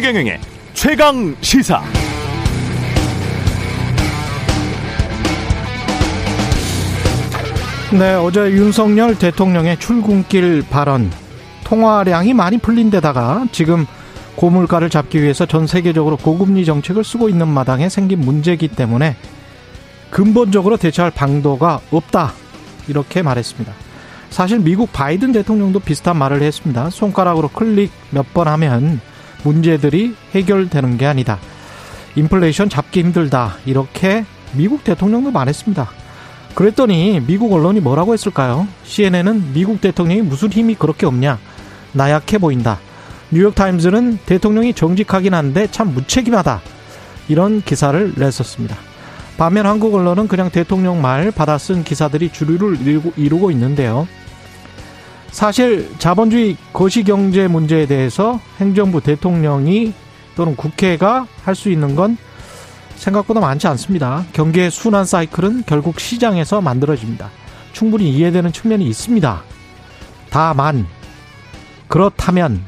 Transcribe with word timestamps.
최경영의 0.00 0.40
최강 0.72 1.36
시사. 1.42 1.82
네, 7.92 8.14
어제 8.14 8.50
윤석열 8.50 9.18
대통령의 9.18 9.78
출근길 9.78 10.64
발언 10.70 11.10
통화량이 11.64 12.32
많이 12.32 12.56
풀린 12.56 12.88
데다가 12.88 13.44
지금 13.52 13.84
고물가를 14.36 14.88
잡기 14.88 15.20
위해서 15.20 15.44
전 15.44 15.66
세계적으로 15.66 16.16
고금리 16.16 16.64
정책을 16.64 17.04
쓰고 17.04 17.28
있는 17.28 17.48
마당에 17.48 17.90
생긴 17.90 18.20
문제이기 18.20 18.68
때문에 18.68 19.16
근본적으로 20.08 20.78
대처할 20.78 21.10
방도가 21.10 21.80
없다. 21.90 22.32
이렇게 22.88 23.20
말했습니다. 23.20 23.70
사실 24.30 24.60
미국 24.60 24.94
바이든 24.94 25.32
대통령도 25.32 25.80
비슷한 25.80 26.16
말을 26.16 26.40
했습니다. 26.40 26.88
손가락으로 26.88 27.48
클릭 27.48 27.92
몇 28.08 28.24
번 28.32 28.48
하면 28.48 29.02
문제들이 29.42 30.14
해결되는 30.34 30.98
게 30.98 31.06
아니다. 31.06 31.38
인플레이션 32.16 32.68
잡기 32.68 33.00
힘들다. 33.00 33.56
이렇게 33.66 34.24
미국 34.52 34.84
대통령도 34.84 35.30
말했습니다. 35.30 35.88
그랬더니 36.54 37.22
미국 37.26 37.52
언론이 37.52 37.80
뭐라고 37.80 38.12
했을까요? 38.12 38.66
CNN은 38.84 39.52
미국 39.52 39.80
대통령이 39.80 40.22
무슨 40.22 40.50
힘이 40.50 40.74
그렇게 40.74 41.06
없냐? 41.06 41.38
나약해 41.92 42.38
보인다. 42.38 42.78
뉴욕타임즈는 43.30 44.18
대통령이 44.26 44.74
정직하긴 44.74 45.34
한데 45.34 45.68
참 45.70 45.94
무책임하다. 45.94 46.60
이런 47.28 47.62
기사를 47.62 48.14
냈었습니다. 48.16 48.76
반면 49.38 49.66
한국 49.66 49.94
언론은 49.94 50.26
그냥 50.26 50.50
대통령 50.50 51.00
말 51.00 51.30
받아 51.30 51.56
쓴 51.56 51.84
기사들이 51.84 52.32
주류를 52.32 52.78
이루고, 53.16 53.50
있는데요. 53.52 54.08
사실 55.30 55.88
자본주의 55.98 56.56
거시경제 56.72 57.48
문제에 57.48 57.86
대해서 57.86 58.40
행정부 58.58 59.00
대통령이 59.00 59.92
또는 60.36 60.56
국회가 60.56 61.26
할 61.44 61.54
수 61.54 61.70
있는 61.70 61.94
건 61.94 62.16
생각보다 62.96 63.40
많지 63.40 63.66
않습니다. 63.68 64.24
경기의 64.32 64.70
순환 64.70 65.04
사이클은 65.04 65.64
결국 65.66 66.00
시장에서 66.00 66.60
만들어집니다. 66.60 67.30
충분히 67.72 68.10
이해되는 68.10 68.52
측면이 68.52 68.84
있습니다. 68.86 69.42
다만 70.30 70.86
그렇다면 71.88 72.62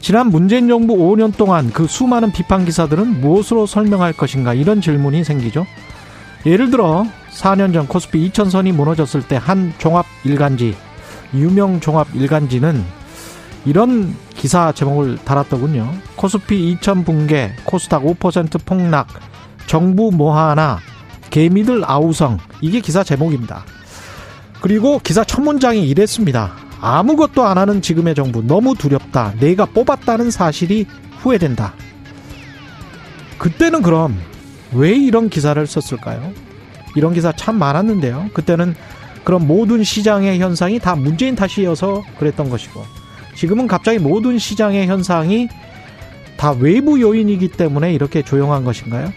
지난 0.00 0.28
문재인 0.28 0.68
정부 0.68 0.94
5년 0.96 1.34
동안 1.36 1.70
그 1.72 1.86
수많은 1.86 2.32
비판 2.32 2.64
기사들은 2.66 3.20
무엇으로 3.22 3.66
설명할 3.66 4.12
것인가 4.12 4.52
이런 4.52 4.80
질문이 4.82 5.24
생기죠. 5.24 5.66
예를 6.44 6.70
들어 6.70 7.06
4년 7.32 7.72
전 7.72 7.88
코스피 7.88 8.30
2000선이 8.30 8.72
무너졌을 8.72 9.22
때 9.26 9.36
한 9.36 9.72
종합 9.78 10.04
일간지 10.24 10.76
유명 11.32 11.80
종합 11.80 12.14
일간지는 12.14 12.84
이런 13.64 14.14
기사 14.34 14.72
제목을 14.72 15.18
달았더군요. 15.24 15.90
코스피 16.16 16.70
2000 16.72 17.04
붕괴, 17.04 17.52
코스닥 17.64 18.02
5% 18.02 18.64
폭락, 18.64 19.08
정부 19.66 20.10
뭐 20.12 20.36
하나, 20.36 20.78
개미들 21.30 21.82
아우성. 21.84 22.38
이게 22.60 22.80
기사 22.80 23.02
제목입니다. 23.02 23.64
그리고 24.60 24.98
기사 24.98 25.24
첫 25.24 25.40
문장이 25.40 25.88
이랬습니다. 25.88 26.52
아무것도 26.80 27.44
안 27.44 27.58
하는 27.58 27.80
지금의 27.80 28.14
정부 28.14 28.42
너무 28.42 28.74
두렵다. 28.74 29.34
내가 29.40 29.64
뽑았다는 29.64 30.30
사실이 30.30 30.86
후회된다. 31.20 31.74
그때는 33.38 33.82
그럼 33.82 34.18
왜 34.72 34.92
이런 34.92 35.28
기사를 35.28 35.66
썼을까요? 35.66 36.32
이런 36.94 37.14
기사 37.14 37.32
참 37.32 37.56
많았는데요. 37.56 38.30
그때는 38.34 38.74
그럼 39.24 39.46
모든 39.46 39.82
시장의 39.82 40.38
현상이 40.38 40.78
다 40.78 40.94
문재인 40.94 41.34
탓이어서 41.34 42.04
그랬던 42.18 42.50
것이고 42.50 42.84
지금은 43.34 43.66
갑자기 43.66 43.98
모든 43.98 44.38
시장의 44.38 44.86
현상이 44.86 45.48
다 46.36 46.52
외부 46.52 47.00
요인이기 47.00 47.48
때문에 47.48 47.92
이렇게 47.92 48.22
조용한 48.22 48.64
것인가요? 48.64 49.12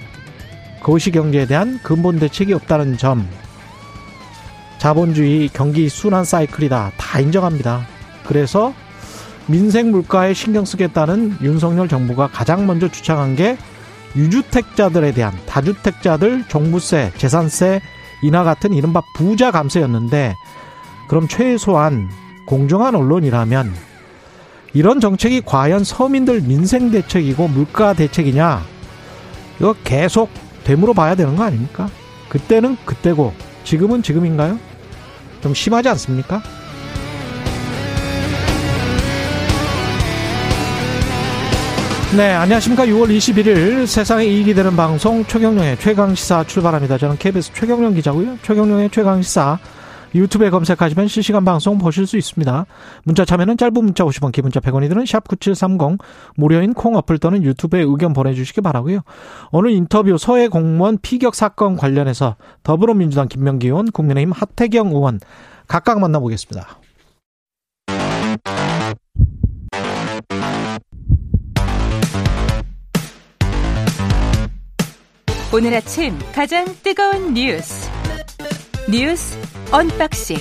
거시 0.82 1.12
경제에 1.12 1.46
대한 1.46 1.80
근본 1.84 2.20
대책이 2.20 2.54
없다는 2.54 2.98
점 2.98 3.28
자본주의 4.78 5.50
경기 5.50 5.90
순환 5.90 6.24
사이클이다 6.24 6.94
다 6.98 7.20
인정합니다. 7.20 7.86
그래서 8.26 8.74
민생 9.48 9.92
물가에 9.92 10.34
신경 10.34 10.66
쓰겠다는 10.66 11.38
윤석열 11.42 11.88
정부가 11.88 12.28
가장 12.28 12.68
먼저 12.68 12.90
주창한 12.90 13.36
게 13.36 13.58
유주택자들에 14.16 15.12
대한 15.14 15.34
다주택자들 15.46 16.46
종부세, 16.48 17.12
재산세 17.18 17.82
인하 18.22 18.44
같은 18.44 18.74
이른바 18.74 19.02
부자 19.14 19.52
감세였는데 19.52 20.36
그럼 21.08 21.28
최소한 21.28 22.10
공정한 22.46 22.96
언론이라면 22.96 23.74
이런 24.74 25.00
정책이 25.00 25.42
과연 25.46 25.84
서민들 25.84 26.42
민생 26.42 26.92
대책이고 26.92 27.48
물가 27.48 27.94
대책이냐 27.94 28.64
이거 29.60 29.76
계속 29.84 30.30
되물어 30.64 30.94
봐야 30.94 31.16
되는 31.16 31.36
거 31.36 31.44
아닙니까? 31.44 31.90
그때는 32.30 32.78
그때고 32.86 33.34
지금은 33.64 34.04
지금인가요? 34.04 34.60
좀 35.42 35.54
심하지 35.54 35.90
않습니까? 35.90 36.42
네, 42.16 42.32
안녕하십니까. 42.32 42.86
6월 42.86 43.16
21일 43.16 43.86
세상에 43.86 44.24
이익이 44.24 44.54
되는 44.54 44.78
방송 44.78 45.26
최경령의 45.26 45.78
최강시사 45.78 46.46
출발합니다. 46.46 46.98
저는 46.98 47.18
KBS 47.18 47.52
최경령 47.54 47.96
기자고요. 47.96 48.38
최경령의 48.44 48.90
최강시사 48.92 49.60
유튜브에 50.16 50.50
검색하시면 50.50 51.10
실시간 51.10 51.44
방송 51.44 51.78
보실 51.78 52.08
수 52.08 52.18
있습니다. 52.18 52.66
문자 53.04 53.26
참여는 53.26 53.58
짧은 53.58 53.74
문자 53.74 54.06
50원, 54.06 54.32
기본자 54.32 54.62
100원이 54.62 54.88
드는 54.88 55.04
샵9730 55.04 56.00
무료인 56.36 56.74
콩 56.74 56.96
어플 56.96 57.18
또는 57.20 57.44
유튜브에 57.44 57.82
의견 57.82 58.14
보내주시기 58.14 58.62
바라고요. 58.62 59.02
오늘 59.52 59.72
인터뷰 59.72 60.18
서해 60.18 60.48
공무원 60.48 60.98
피격 61.02 61.36
사건 61.36 61.76
관련해서 61.76 62.38
더불어민주당 62.64 63.28
김명기 63.28 63.68
의원, 63.68 63.92
국민의힘 63.92 64.32
하태경 64.32 64.88
의원 64.88 65.20
각각 65.68 66.00
만나보겠습니다. 66.00 66.80
오늘 75.58 75.74
아침 75.74 76.14
가장 76.36 76.68
뜨거운 76.84 77.34
뉴스 77.34 77.90
뉴스 78.92 79.36
언박싱 79.72 80.38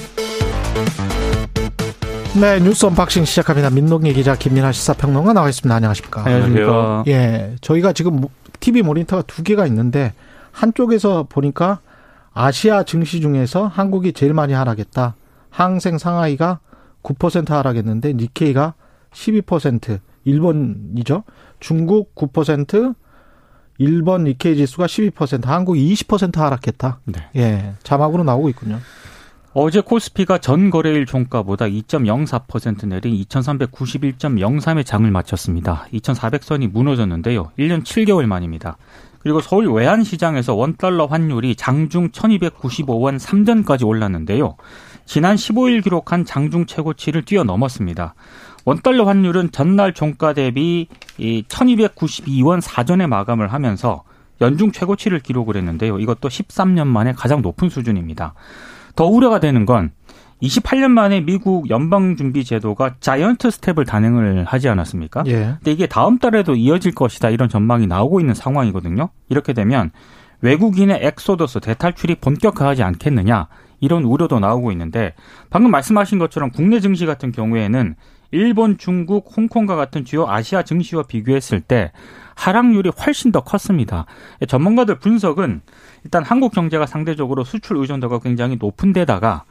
네 2.39 2.61
뉴스 2.61 2.85
unboxing 2.85 3.25
시작합니다. 3.25 3.71
민동기 3.71 4.13
기자 4.13 4.37
김민아 4.37 4.73
시사평론가 4.73 5.33
나와 5.33 5.49
있습니다. 5.49 5.75
안녕하십니까? 5.75 6.23
안녕하십니까? 6.23 7.05
예, 7.07 7.57
저희가 7.63 7.95
지금 7.95 8.21
TV 8.61 8.83
모니터가 8.83 9.23
두 9.23 9.43
개가 9.43 9.67
있는데 9.69 10.13
한쪽에서 10.53 11.25
보니까 11.31 11.81
아시아 12.35 12.83
증시 12.83 13.23
중에서 13.23 13.69
한국이 13.69 14.13
제일 14.13 14.35
많이 14.35 14.53
하락했다. 14.53 15.15
항생 15.49 15.97
상하이가 15.97 16.61
9% 17.03 17.49
하락했는데 17.49 18.13
니케이가 18.13 18.75
12% 19.15 19.99
일본이죠. 20.25 21.25
중국 21.59 22.15
9% 22.15 22.95
일본 23.79 24.25
니케이 24.25 24.57
지수가 24.57 24.87
12%, 24.87 25.45
한국이 25.45 25.93
20% 25.95 26.37
하락했다. 26.37 27.01
네. 27.05 27.29
예, 27.37 27.75
자막으로 27.83 28.25
나오고 28.25 28.49
있군요. 28.51 28.81
어제 29.59 29.81
코스피가 29.81 30.39
전 30.39 30.69
거래일 30.69 31.07
종가보다 31.07 31.65
2.04% 31.65 32.89
내린 32.89 33.15
2391.03의 33.25 34.85
장을 34.85 35.11
마쳤습니다. 35.11 35.87
2400선이 35.95 36.71
무너졌는데요. 36.71 37.53
1년 37.59 37.83
7개월 37.83 38.27
만입니다. 38.27 38.77
그리고 39.21 39.41
서울 39.41 39.73
외환시장에서 39.73 40.55
원달러 40.55 41.07
환율이 41.07 41.57
장중 41.57 42.11
1295원 42.11 43.19
3전까지 43.19 43.87
올랐는데요. 43.87 44.57
지난 45.07 45.37
15일 45.37 45.83
기록한 45.83 46.25
장중 46.25 46.67
최고치를 46.67 47.25
뛰어넘었습니다. 47.25 48.15
원달러 48.67 49.05
환율은 49.05 49.53
전날 49.53 49.95
종가 49.95 50.35
대비 50.35 50.89
이 51.19 51.45
1292원 51.49 52.61
사전에 52.61 53.07
마감을 53.07 53.53
하면서 53.53 54.03
연중 54.41 54.73
최고치를 54.73 55.21
기록을 55.21 55.57
했는데요. 55.57 56.01
이것도 56.01 56.29
13년 56.29 56.89
만에 56.89 57.13
가장 57.13 57.43
높은 57.43 57.71
수준입니다. 57.71 58.35
더 58.97 59.07
우려가 59.07 59.39
되는 59.39 59.65
건 59.67 59.93
28년 60.43 60.89
만에 60.89 61.21
미국 61.21 61.71
연방준비제도가 61.71 62.97
자이언트 62.99 63.53
스텝을 63.53 63.85
단행을 63.85 64.45
하지 64.45 64.69
않았습니까? 64.69 65.23
예. 65.29 65.55
근데 65.59 65.71
이게 65.71 65.87
다음 65.87 66.19
달에도 66.19 66.57
이어질 66.57 66.93
것이다 66.93 67.31
이런 67.31 67.49
전망이 67.49 67.87
나오고 67.87 68.19
있는 68.19 68.35
상황이거든요. 68.35 69.11
이렇게 69.29 69.53
되면 69.53 69.93
외국인의 70.41 70.99
엑소더스 71.03 71.61
대탈출이 71.61 72.17
본격화하지 72.17 72.83
않겠느냐 72.83 73.47
이런 73.81 74.03
우려도 74.03 74.41
나오고 74.41 74.73
있는데 74.73 75.15
방금 75.51 75.71
말씀하신 75.71 76.19
것처럼 76.19 76.51
국내 76.51 76.81
증시 76.81 77.07
같은 77.07 77.31
경우에는 77.31 77.95
일본, 78.37 78.77
중국, 78.77 79.33
홍콩과 79.35 79.77
같은 79.77 80.05
주요 80.05 80.29
아시아 80.29 80.63
증시와 80.63 81.05
비교했을 81.05 81.61
때 81.61 81.93
하락률이 82.35 82.91
훨씬 82.91 83.33
더 83.33 83.41
컸습니다. 83.41 84.05
전문가들 84.47 84.99
분석은 84.99 85.63
일단 86.05 86.23
한국 86.23 86.53
경제가 86.53 86.85
상대적으로 86.87 87.45
수출 87.45 87.79
의존도가 87.79 88.19
굉장히 88.19 88.57
높은 88.61 88.93
데다가 88.93 89.45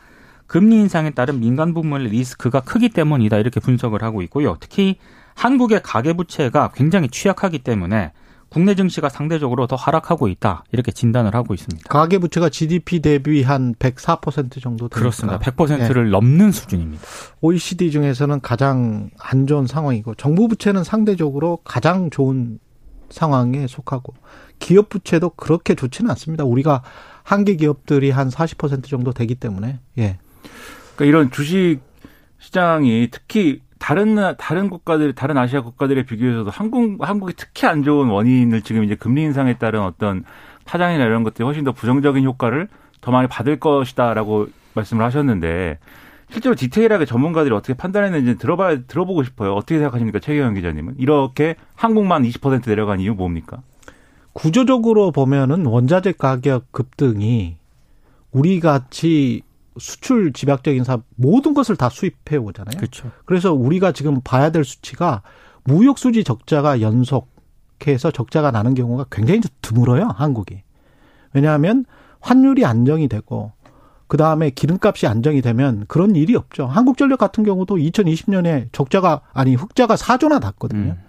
금리 0.46 0.76
인상에 0.76 1.10
따른 1.10 1.40
민간 1.40 1.74
부문의 1.74 2.10
리스크가 2.10 2.62
크기 2.62 2.90
때문이다 2.90 3.38
이렇게 3.38 3.60
분석을 3.60 4.04
하고 4.04 4.22
있고요. 4.22 4.58
특히 4.60 4.98
한국의 5.34 5.82
가계 5.84 6.14
부채가 6.14 6.72
굉장히 6.76 7.08
취약하기 7.10 7.60
때문에 7.60 8.12
국내 8.50 8.76
증시가 8.76 9.10
상대적으로 9.10 9.68
더 9.68 9.76
하락하고 9.76 10.28
있다 10.28 10.64
이렇게 10.72 10.92
진단을 10.92 11.36
하고 11.36 11.54
있습니다. 11.54 11.90
가계 11.90 12.20
부채가 12.20 12.50
GDP 12.50 13.02
대비 13.02 13.44
한 13.44 13.76
104% 13.76 14.62
정도 14.62 14.88
되니까. 14.88 15.00
그렇습니다. 15.00 15.40
100%를 15.40 16.06
네. 16.06 16.10
넘는 16.12 16.52
수준입니다. 16.52 17.04
OECD 17.42 17.92
중에서는 17.92 18.40
가장 18.42 19.10
안 19.20 19.48
좋은 19.48 19.68
상황이고 19.68 20.16
정부 20.16 20.48
부채는 20.48 20.84
상대적으로 20.84 21.60
가장 21.64 22.10
좋은 22.10 22.60
상황에 23.10 23.68
속하고 23.68 24.14
기업 24.60 24.90
부채도 24.90 25.32
그렇게 25.32 25.76
좋지는 25.76 26.10
않습니다. 26.12 26.44
우리가 26.44 26.84
한계 27.24 27.56
기업들이 27.56 28.12
한 28.12 28.30
40% 28.30 28.88
정도 28.88 29.12
되기 29.12 29.36
때문에 29.36 29.80
예. 29.98 30.18
그러니까 30.96 31.06
이런 31.06 31.32
주식 31.32 31.80
시장이 32.40 33.10
특히 33.12 33.62
다른 33.80 34.36
다른 34.38 34.70
국가들 34.70 35.14
다른 35.14 35.38
아시아 35.38 35.62
국가들에 35.62 36.04
비교해서도 36.04 36.50
한국 36.50 36.98
한국이 37.08 37.34
특히 37.36 37.68
안 37.68 37.84
좋은 37.84 38.08
원인을 38.08 38.62
지금 38.62 38.84
이제 38.84 38.96
금리 38.96 39.24
인상에 39.24 39.58
따른 39.58 39.82
어떤 39.82 40.24
파장이나 40.66 41.04
이런 41.04 41.24
것들이 41.24 41.44
훨씬 41.44 41.64
더 41.64 41.72
부정적인 41.72 42.24
효과를 42.26 42.68
더 43.02 43.12
많이 43.12 43.28
받을 43.28 43.60
것이다라고 43.60 44.48
말씀을 44.74 45.06
하셨는데 45.06 45.80
실제로 46.30 46.56
디테일하게 46.56 47.06
전문가들이 47.06 47.54
어떻게 47.54 47.74
판단했는지 47.74 48.38
들어봐 48.38 48.88
들어보고 48.88 49.24
싶어요. 49.24 49.54
어떻게 49.54 49.76
생각하십니까, 49.76 50.20
최경영 50.20 50.56
기자님은? 50.56 50.96
이렇게 50.98 51.56
한국만 51.76 52.24
20% 52.24 52.68
내려간 52.68 53.00
이유 53.00 53.14
뭡니까? 53.14 53.62
구조적으로 54.34 55.12
보면은 55.12 55.66
원자재 55.66 56.14
가격 56.14 56.72
급등이 56.72 57.58
우리 58.32 58.60
같이 58.60 59.44
수출 59.78 60.34
집약적인 60.34 60.84
사업 60.84 61.04
모든 61.16 61.54
것을 61.54 61.76
다 61.76 61.90
수입해 61.90 62.38
오잖아요. 62.38 62.78
그렇죠. 62.78 63.12
그래서 63.26 63.54
우리가 63.54 63.92
지금 63.92 64.22
봐야 64.22 64.52
될 64.52 64.64
수치가 64.64 65.22
무역 65.64 65.98
수지 65.98 66.24
적자가 66.24 66.82
연속해서 66.82 68.12
적자가 68.14 68.52
나는 68.52 68.74
경우가 68.74 69.06
굉장히 69.12 69.42
드물어요, 69.62 70.14
한국이. 70.16 70.62
왜냐하면 71.34 71.86
환율이 72.22 72.66
안정이 72.66 73.08
되고 73.08 73.52
그 74.08 74.18
다음에 74.18 74.50
기름값이 74.52 75.08
안정이 75.08 75.42
되면 75.42 75.86
그런 75.88 76.16
일이 76.16 76.36
없죠. 76.36 76.68
한국전력 76.68 77.20
같은 77.20 77.44
경우도 77.44 77.76
2020년에 77.76 78.70
적자가 78.72 79.22
아니 79.34 79.56
흑자가 79.56 79.96
4조나 79.96 80.40
났거든요. 80.40 80.92
음. 80.92 81.04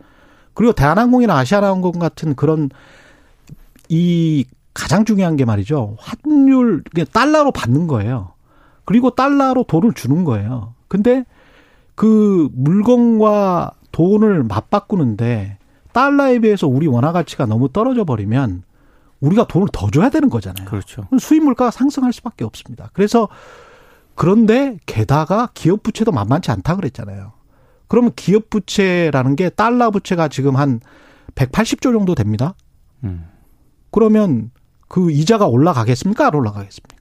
그리고 0.54 0.72
대한항공이나 0.72 1.36
아시아나항공 1.36 1.98
같은 1.98 2.34
그런 2.34 2.70
이 3.88 4.46
가장 4.72 5.04
중요한 5.04 5.36
게 5.36 5.44
말이죠. 5.44 5.96
환율 5.98 6.82
달러로 7.12 7.52
받는 7.52 7.86
거예요. 7.86 8.32
그리고 8.86 9.10
달러로 9.10 9.64
돈을 9.64 9.92
주는 9.92 10.24
거예요. 10.24 10.72
근데 10.88 11.24
그 11.94 12.48
물건과 12.54 13.72
돈을 13.92 14.44
맞바꾸는데 14.44 15.58
달러에 15.92 16.38
비해서 16.38 16.66
우리 16.66 16.86
원화 16.86 17.12
가치가 17.12 17.46
너무 17.46 17.68
떨어져 17.70 18.04
버리면 18.04 18.62
우리가 19.20 19.46
돈을 19.46 19.68
더 19.72 19.90
줘야 19.90 20.08
되는 20.08 20.30
거잖아요. 20.30 20.66
그렇죠. 20.68 21.08
수입 21.18 21.42
물가가 21.42 21.70
상승할 21.70 22.12
수밖에 22.12 22.44
없습니다. 22.44 22.90
그래서 22.92 23.28
그런데 24.14 24.78
게다가 24.86 25.48
기업 25.54 25.82
부채도 25.82 26.12
만만치 26.12 26.50
않다 26.50 26.76
그랬잖아요. 26.76 27.32
그러면 27.88 28.12
기업 28.14 28.50
부채라는 28.50 29.36
게 29.36 29.48
달러 29.48 29.90
부채가 29.90 30.28
지금 30.28 30.56
한 30.56 30.80
180조 31.34 31.92
정도 31.92 32.14
됩니다. 32.14 32.54
음. 33.04 33.26
그러면 33.90 34.50
그 34.88 35.10
이자가 35.10 35.46
올라가겠습니까? 35.46 36.26
안 36.26 36.34
올라가겠습니까? 36.34 36.95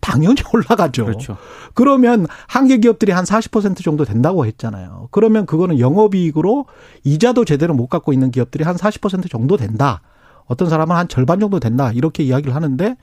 당연히 0.00 0.36
올라가죠. 0.52 1.04
그렇죠. 1.04 1.36
그러면 1.74 2.26
한계 2.46 2.78
기업들이 2.78 3.12
한 3.12 3.24
40% 3.24 3.82
정도 3.82 4.04
된다고 4.04 4.46
했잖아요. 4.46 5.08
그러면 5.10 5.46
그거는 5.46 5.78
영업이익으로 5.78 6.66
이자도 7.04 7.44
제대로 7.44 7.74
못 7.74 7.88
갖고 7.88 8.12
있는 8.12 8.30
기업들이 8.30 8.64
한 8.64 8.76
40% 8.76 9.30
정도 9.30 9.56
된다. 9.56 10.02
어떤 10.46 10.68
사람은 10.68 10.96
한 10.96 11.08
절반 11.08 11.40
정도 11.40 11.60
된다. 11.60 11.92
이렇게 11.92 12.22
이야기를 12.22 12.54
하는데 12.54 12.96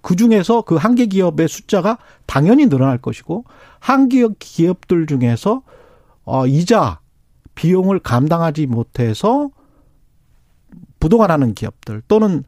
그 0.00 0.16
중에서 0.16 0.62
그 0.62 0.76
한계 0.76 1.06
기업의 1.06 1.48
숫자가 1.48 1.98
당연히 2.26 2.66
늘어날 2.66 2.98
것이고 2.98 3.44
한계 3.78 4.26
기업들 4.38 5.06
중에서 5.06 5.62
어 6.24 6.46
이자 6.46 7.00
비용을 7.54 7.98
감당하지 7.98 8.66
못해서 8.66 9.50
부도가 11.00 11.26
나는 11.26 11.54
기업들 11.54 12.02
또는 12.08 12.44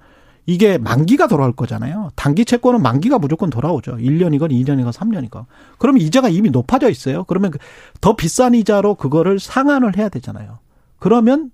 이게 0.47 0.79
만기가 0.79 1.29
돌아올 1.29 1.53
거잖아요. 1.53 2.11
단기 2.17 2.45
채권은 2.45 2.83
만기가 2.83 3.19
무조건 3.19 3.51
돌아오죠. 3.51 3.97
1년이건 3.97 4.51
2년이건 4.51 4.93
3년이건. 4.93 5.47
그러면 5.79 6.03
이자가 6.03 6.29
이미 6.29 6.51
높아져 6.51 6.89
있어요. 6.91 7.25
그러면 7.25 7.53
그더 7.53 8.17
비싼 8.17 8.55
이자로 8.55 8.97
그거를 8.97 9.39
상환을 9.39 9.97
해야 9.97 10.09
되잖아요. 10.09 10.59
그러면 10.99 11.51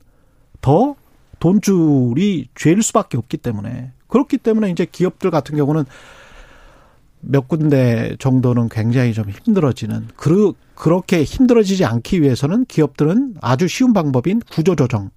더 0.61 0.97
돈줄이 1.39 2.49
죄일 2.55 2.83
수밖에 2.83 3.19
없기 3.19 3.37
때문에 3.37 3.93
그렇기 4.09 4.39
때문에 4.39 4.71
이제 4.71 4.87
기업들 4.91 5.31
같은 5.31 5.57
경우는 5.57 5.85
몇 7.21 7.49
군데 7.49 8.17
정도는 8.19 8.69
굉장히 8.69 9.13
좀 9.13 9.29
힘들어지는 9.29 10.09
그 10.17 10.53
그렇게 10.75 11.25
힘들어지지 11.25 11.85
않기 11.85 12.23
위해서는 12.23 12.67
기업들은 12.67 13.37
아주 13.41 13.67
쉬운 13.67 13.93
방법인 13.93 14.41
구조조정 14.41 15.11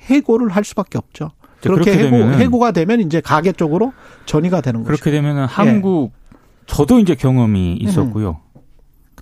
해고를 0.00 0.50
할 0.50 0.64
수밖에 0.64 0.98
없죠. 0.98 1.32
그렇게 1.62 1.92
해고, 1.92 2.16
해고가 2.16 2.72
되면 2.72 3.00
이제 3.00 3.20
가계 3.20 3.52
쪽으로 3.52 3.92
전이가 4.26 4.60
되는 4.60 4.80
거죠. 4.80 4.92
그렇게 4.92 5.10
되면은 5.10 5.42
예. 5.42 5.46
한국 5.46 6.12
예. 6.14 6.36
저도 6.66 6.98
이제 6.98 7.14
경험이 7.14 7.76
있었고요. 7.80 8.40
음. 8.56 8.60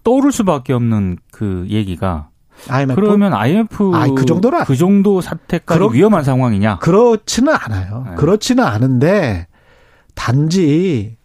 떠오를 0.05 0.33
수밖에 0.33 0.73
없는 0.73 1.19
그 1.33 1.67
얘기가 1.69 2.29
IMF? 2.69 2.95
그러면 2.95 3.35
IMF 3.35 3.95
아니, 3.95 4.15
그 4.15 4.25
정도는 4.25 4.65
그 4.65 4.77
정도 4.77 5.21
사태까지 5.21 5.79
그러, 5.79 5.87
위험한 5.89 6.25
상황이냐? 6.25 6.79
그렇지는 6.79 7.55
않아요. 7.55 8.05
네. 8.09 8.15
그렇지는 8.17 8.65
않은데 8.65 9.47
단지 10.15 11.17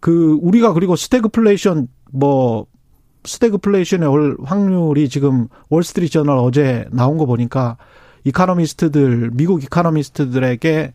그 0.00 0.38
우리가 0.40 0.72
그리고 0.72 0.96
스태그플레이션 0.96 1.88
뭐 2.12 2.66
스태그플레이션의 3.24 4.08
올 4.08 4.36
확률이 4.44 5.08
지금 5.08 5.48
월스트리트 5.70 6.12
저널 6.12 6.38
어제 6.38 6.86
나온 6.90 7.18
거 7.18 7.26
보니까 7.26 7.76
economist들 8.24 9.30
미국 9.32 9.62
economist들에게 9.64 10.92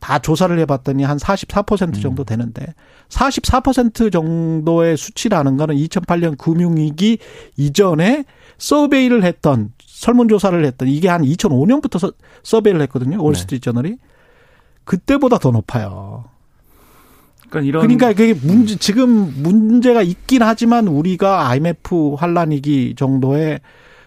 다 0.00 0.18
조사를 0.18 0.58
해봤더니 0.58 1.04
한 1.04 1.16
44% 1.16 2.02
정도 2.02 2.22
음. 2.22 2.26
되는데 2.26 2.74
44% 3.08 4.10
정도의 4.12 4.96
수치라는 4.96 5.56
거는 5.56 5.76
2008년 5.76 6.36
금융위기 6.36 7.18
이전에 7.56 8.24
서베이를 8.58 9.22
했던 9.22 9.72
설문조사를 9.84 10.64
했던 10.64 10.88
이게 10.88 11.08
한 11.08 11.22
2005년부터 11.22 12.12
서베이를 12.42 12.82
했거든요. 12.82 13.22
월스트리트 13.22 13.64
네. 13.64 13.70
저널이 13.70 13.96
그때보다 14.84 15.38
더 15.38 15.52
높아요. 15.52 16.24
그러니까 17.48 17.68
이런 17.68 17.82
그러니까 17.82 18.08
그게 18.08 18.34
문제 18.34 18.76
지금 18.76 19.32
문제가 19.42 20.02
있긴 20.02 20.42
하지만 20.42 20.88
우리가 20.88 21.48
IMF 21.48 22.14
환란위기 22.14 22.94
정도의 22.96 23.60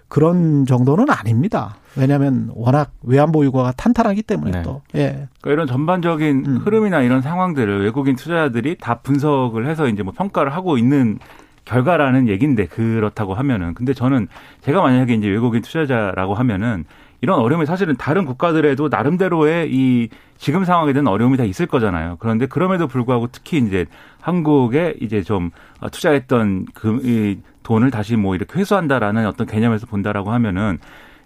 그런 0.07 0.65
정도는 0.65 1.10
아닙니다. 1.10 1.77
왜냐하면 1.97 2.51
워낙 2.53 2.91
외환 3.03 3.31
보유고가 3.31 3.71
탄탄하기 3.71 4.23
때문에 4.23 4.51
네. 4.51 4.63
또. 4.63 4.81
예. 4.95 5.27
그러니까 5.41 5.51
이런 5.51 5.67
전반적인 5.67 6.43
음. 6.45 6.57
흐름이나 6.57 7.01
이런 7.01 7.21
상황들을 7.21 7.83
외국인 7.83 8.15
투자자들이 8.15 8.77
다 8.79 8.95
분석을 8.95 9.67
해서 9.67 9.87
이제 9.87 10.03
뭐 10.03 10.13
평가를 10.15 10.53
하고 10.53 10.77
있는 10.77 11.19
결과라는 11.65 12.27
얘기인데 12.27 12.67
그렇다고 12.67 13.33
하면은 13.33 13.73
근데 13.73 13.93
저는 13.93 14.27
제가 14.61 14.81
만약에 14.81 15.13
이제 15.15 15.27
외국인 15.27 15.61
투자자라고 15.61 16.35
하면은 16.35 16.85
이런 17.21 17.39
어려움이 17.39 17.65
사실은 17.65 17.95
다른 17.95 18.25
국가들에도 18.25 18.87
나름대로의 18.89 19.73
이 19.73 20.09
지금 20.37 20.63
상황에 20.63 20.93
대한 20.93 21.07
어려움이 21.07 21.37
다 21.37 21.43
있을 21.43 21.65
거잖아요. 21.65 22.17
그런데 22.19 22.45
그럼에도 22.45 22.87
불구하고 22.87 23.29
특히 23.31 23.57
이제 23.57 23.85
한국에 24.21 24.95
이제 25.01 25.23
좀 25.23 25.49
투자했던 25.91 26.67
그 26.73 27.41
돈을 27.63 27.89
다시 27.89 28.15
뭐 28.15 28.35
이렇게 28.35 28.59
회수한다라는 28.59 29.25
어떤 29.25 29.47
개념에서 29.47 29.87
본다라고 29.87 30.31
하면은 30.33 30.77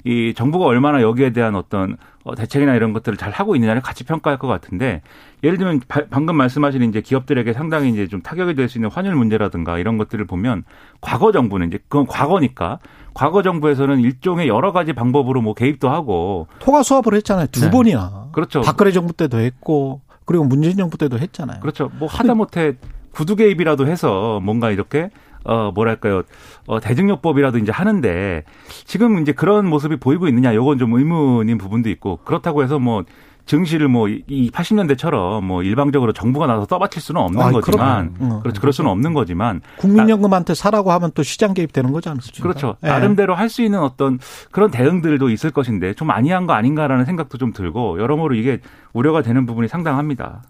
이 0.06 0.34
정부가 0.36 0.66
얼마나 0.66 1.02
여기에 1.02 1.32
대한 1.32 1.56
어떤 1.56 1.98
어, 2.24 2.36
대책이나 2.36 2.76
이런 2.76 2.94
것들을 2.94 3.18
잘 3.18 3.32
하고 3.32 3.56
있느냐를 3.56 3.82
같이 3.82 4.04
평가할 4.04 4.38
것 4.40 4.48
같은데 4.48 5.02
예를 5.44 5.58
들면 5.58 5.82
방금 6.10 6.36
말씀하신 6.36 6.84
이제 6.84 7.02
기업들에게 7.02 7.52
상당히 7.54 7.90
이제 7.90 8.08
좀 8.08 8.22
타격이 8.22 8.56
될 8.56 8.70
수 8.70 8.78
있는 8.78 8.90
환율 8.92 9.16
문제라든가 9.16 9.78
이런 9.80 9.98
것들을 9.98 10.26
보면 10.26 10.64
과거 11.02 11.32
정부는 11.32 11.68
이제 11.68 11.80
그건 11.88 12.06
과거니까 12.06 12.80
과거 13.14 13.42
정부에서는 13.42 14.00
일종의 14.00 14.48
여러 14.48 14.72
가지 14.72 14.94
방법으로 14.94 15.42
뭐 15.42 15.54
개입도 15.54 15.90
하고. 15.90 16.48
통화 16.60 16.84
수합을 16.84 17.16
했잖아요. 17.16 17.48
두 17.52 17.62
네. 17.62 17.72
번이나 17.72 18.28
그렇죠. 18.32 18.62
박근혜 18.62 18.92
정부 18.92 19.14
때도 19.14 19.40
했고 19.40 20.02
그리고 20.26 20.44
문재인 20.44 20.78
정부 20.78 20.98
때도 20.98 21.18
했잖아요. 21.20 21.60
그렇죠. 21.62 21.90
뭐 21.98 22.08
하다못해 22.08 22.76
구두 23.12 23.36
개입이라도 23.36 23.88
해서 23.88 24.40
뭔가 24.44 24.70
이렇게 24.72 25.10
어 25.46 25.72
뭐랄까요 25.74 26.24
어 26.68 26.80
대증요법이라도 26.80 27.58
이제 27.60 27.72
하는데 27.72 28.44
지금 28.86 29.22
이제 29.22 29.32
그런 29.32 29.68
모습이 29.68 29.98
보이고 29.98 30.28
있느냐 30.28 30.54
요건 30.56 30.78
좀 30.78 30.94
의문인 30.94 31.58
부분도 31.58 31.90
있고 31.90 32.18
그렇다고 32.26 32.64
해서 32.64 32.80
뭐 32.80 33.04
증시를 33.46 33.88
뭐 33.88 34.08
이 34.08 34.52
80년대처럼 34.52 35.42
뭐 35.44 35.64
일방적으로 35.64 36.14
정부가 36.14 36.46
나서 36.46 36.68
떠받칠 36.68 37.02
수는 37.02 37.20
없는 37.22 37.42
아이, 37.42 37.52
거지만 37.52 38.14
어. 38.20 38.40
그렇죠. 38.44 38.62
그럴 38.62 38.72
수는 38.74 38.92
없는 38.92 39.14
거지만 39.14 39.62
국민연금한테 39.78 40.54
사라고 40.54 40.92
하면 40.92 41.12
또 41.16 41.24
시장 41.24 41.56
개입되는 41.56 41.92
거지 41.92 42.10
않습니까? 42.10 42.44
그렇죠. 42.44 42.76
예. 42.84 42.88
나름대로 42.88 43.34
할 43.34 43.50
수 43.50 43.64
있는 43.64 43.80
어떤 43.80 44.20
그런 44.52 44.70
대응들도 44.70 45.32
있을 45.32 45.50
것인데 45.50 45.96
좀 45.96 46.12
아니한 46.12 46.46
거 46.46 46.54
아닌가라는 46.54 47.06
생각도 47.06 47.40
좀 47.40 47.52
들고 47.52 48.00
여러모로 48.00 48.36
이게 48.36 48.60
우려가 48.94 49.24
되는 49.24 49.48
부분이 49.48 49.68
상당합니다. 49.68 50.44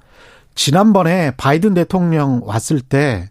지난번에 0.55 1.31
바이든 1.37 1.75
대통령 1.75 2.41
왔을 2.43 2.81
때 2.81 3.29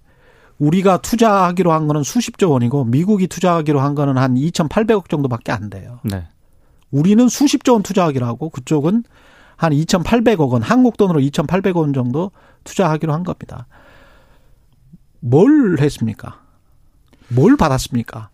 우리가 0.59 0.99
투자하기로 0.99 1.73
한 1.73 1.87
거는 1.87 2.03
수십조 2.03 2.51
원이고 2.51 2.85
미국이 2.85 3.27
투자하기로 3.29 3.81
한 3.81 3.95
거는 3.95 4.19
한 4.19 4.35
2,800억 4.35 5.09
정도밖에 5.09 5.53
안 5.53 5.71
돼요. 5.71 6.01
네. 6.03 6.27
우리는 6.91 7.29
수십조 7.29 7.75
원 7.75 7.83
투자하기로 7.83 8.27
하고 8.27 8.49
그쪽은 8.51 9.05
한 9.57 9.73
2,800억 9.73 10.51
원, 10.51 10.63
한국 10.63 10.97
돈으로 10.97 11.21
2,800억 11.21 11.77
원 11.77 11.93
정도 11.93 12.31
투자하기로 12.65 13.13
한 13.13 13.25
겁니다. 13.25 13.67
뭘 15.21 15.79
했습니까? 15.81 16.41
뭘 17.29 17.57
받았습니까? 17.57 18.31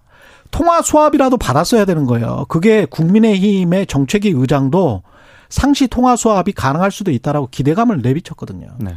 통화 0.51 0.83
수합이라도 0.83 1.37
받았어야 1.37 1.85
되는 1.85 2.05
거예요. 2.05 2.45
그게 2.49 2.85
국민의힘의 2.85 3.87
정책위 3.87 4.31
의장도 4.31 5.03
상시 5.49 5.89
통화 5.89 6.15
수합이 6.15 6.53
가능할 6.53 6.91
수도 6.91 7.11
있다라고 7.11 7.49
기대감을 7.51 8.03
내비쳤거든요. 8.03 8.69
네. 8.79 8.97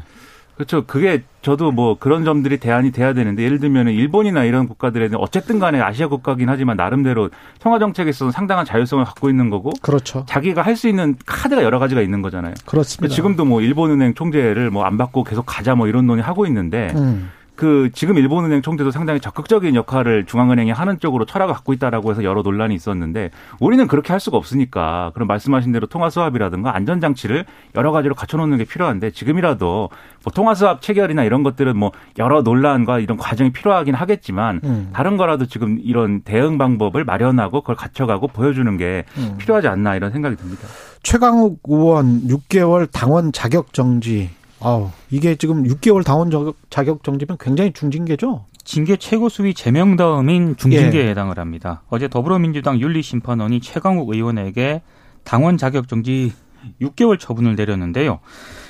그렇죠. 0.58 0.86
그게 0.86 1.22
저도 1.44 1.72
뭐 1.72 1.98
그런 2.00 2.26
점들이 2.26 2.58
대안이 2.58 2.92
돼야 2.92 3.14
되는데 3.14 3.44
예를 3.44 3.60
들면 3.60 3.90
일본이나 3.90 4.44
이런 4.44 4.68
국가들에는 4.68 5.18
어쨌든 5.20 5.60
간에 5.60 5.80
아시아 5.80 6.08
국가긴 6.08 6.50
하지만 6.50 6.76
나름대로 6.78 7.30
통화 7.62 7.78
정책에 7.78 8.10
있어서 8.10 8.32
상당한 8.32 8.66
자율성을 8.66 9.06
갖고 9.06 9.30
있는 9.30 9.52
거고 9.52 9.70
그렇죠. 9.82 10.26
자기가 10.28 10.64
할 10.64 10.76
수 10.78 10.88
있는 10.90 11.16
카드가 11.26 11.64
여러 11.64 11.80
가지가 11.80 12.02
있는 12.02 12.22
거잖아요. 12.22 12.54
그렇습니다. 12.66 13.14
지금도 13.16 13.46
뭐 13.46 13.62
일본은행 13.62 14.14
총재를 14.16 14.70
뭐 14.72 14.84
안 14.84 14.98
받고 14.98 15.24
계속 15.24 15.44
가자 15.46 15.76
뭐 15.76 15.88
이런 15.88 16.06
논의 16.08 16.24
하고 16.24 16.46
있는데 16.48 16.92
음. 16.96 17.30
그 17.58 17.90
지금 17.92 18.18
일본은행 18.18 18.62
총재도 18.62 18.92
상당히 18.92 19.20
적극적인 19.20 19.76
역할을 19.76 20.26
중앙은행이 20.26 20.72
하는 20.72 21.00
쪽으로 21.00 21.26
철학을 21.26 21.54
갖고 21.56 21.74
있다라고 21.74 22.12
해서 22.12 22.24
여러 22.24 22.44
논란이 22.44 22.76
있었는데 22.76 23.32
우리는 23.60 23.88
그렇게 23.88 24.14
할 24.14 24.20
수가 24.20 24.38
없으니까 24.38 25.12
그런 25.16 25.28
말씀하신 25.28 25.72
대로 25.72 25.88
통화 25.88 26.10
수합이라든가 26.10 26.76
안전 26.76 27.02
장치를 27.02 27.46
여러 27.76 27.92
가지로 27.92 28.14
갖춰놓는 28.14 28.60
게 28.60 28.64
필요한데 28.64 29.10
지금이라도 29.12 29.90
뭐 30.24 30.34
통화 30.34 30.54
수합 30.54 30.82
체결이나 30.82 31.24
이런 31.24 31.42
것들은 31.42 31.76
뭐 31.76 31.92
여러 32.20 32.44
논란과 32.44 33.00
이런 33.00 33.18
과정이 33.18 33.52
필요하긴 33.52 33.96
하겠지만 33.96 34.62
음. 34.64 34.90
다른 34.94 35.18
거라도 35.18 35.48
지금 35.48 35.80
이런 35.82 36.22
대응 36.22 36.60
방법을 36.60 37.04
마련하고 37.04 37.62
그걸 37.62 37.76
갖춰가고 37.76 38.28
보여주는 38.28 38.78
게 38.78 39.04
음. 39.18 39.36
필요하지 39.40 39.68
않나 39.68 39.96
이런 39.96 40.12
생각이 40.12 40.36
듭니다. 40.36 40.68
최강욱 41.02 41.62
의원 41.68 42.22
6개월 42.28 42.88
당원 42.92 43.32
자격 43.32 43.74
정지. 43.74 44.30
아우, 44.60 44.90
이게 45.12 45.36
지금 45.36 45.64
6개월 45.64 46.04
당원 46.04 46.32
저- 46.32 46.54
자격 46.70 47.04
정지면 47.04 47.38
굉장히 47.40 47.72
중징계죠? 47.74 48.46
징계 48.64 48.98
최고 48.98 49.30
수위 49.30 49.54
제명 49.54 49.96
다음인 49.96 50.56
중징계에 50.58 51.06
예. 51.06 51.10
해당을 51.12 51.38
합니다. 51.40 51.84
어제 51.90 52.08
더불어민주당 52.08 52.80
윤리심판원이 52.80 53.62
최강욱 53.62 54.10
의원에게 54.10 54.82
당원 55.24 55.58
자격 55.58 55.88
정지 55.88 56.34
6개월 56.82 57.18
처분을 57.20 57.56
내렸는데요. 57.56 58.20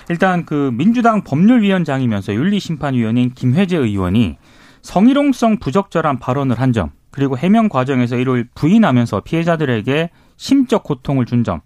일단 0.10 0.46
그 0.46 0.72
민주당 0.74 1.24
법률위원장이면서 1.24 2.34
윤리심판위원인 2.36 3.32
김회재 3.34 3.78
의원이 3.78 4.38
성희롱성 4.82 5.58
부적절한 5.58 6.20
발언을 6.20 6.60
한 6.60 6.74
점, 6.74 6.92
그리고 7.12 7.38
해명 7.38 7.68
과정에서 7.70 8.18
이를 8.18 8.48
부인하면서 8.54 9.22
피해자들에게 9.22 10.12
심적 10.36 10.84
고통을 10.84 11.26
준 11.26 11.44
점, 11.44 11.62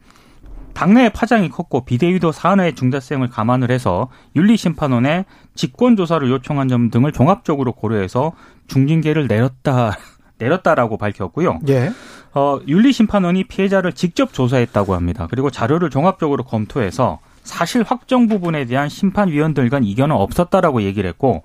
당내의 0.74 1.12
파장이 1.14 1.50
컸고 1.50 1.86
비대위도 1.86 2.32
사안의 2.32 2.76
중대성을 2.76 3.28
감안을 3.30 3.72
해서 3.72 4.10
윤리심판원에 4.36 5.26
직권조사를 5.56 6.30
요청한 6.30 6.68
점 6.68 6.90
등을 6.90 7.12
종합적으로 7.12 7.74
고려해서 7.74 8.34
중징계를 8.68 9.28
내렸다 9.28 9.98
내렸다라고 10.40 10.98
밝혔고요. 10.98 11.60
예. 11.70 11.92
어, 12.34 12.60
윤리심판원이 12.68 13.44
피해자를 13.44 13.94
직접 13.94 14.34
조사했다고 14.34 14.96
합니다. 14.96 15.28
그리고 15.30 15.52
자료를 15.52 15.90
종합적으로 15.90 16.44
검토해서 16.44 17.20
사실 17.44 17.84
확정 17.84 18.28
부분에 18.28 18.66
대한 18.66 18.90
심판위원들 18.90 19.70
간 19.70 19.84
이견은 19.84 20.16
없었다라고 20.16 20.82
얘기를 20.84 21.08
했고 21.10 21.44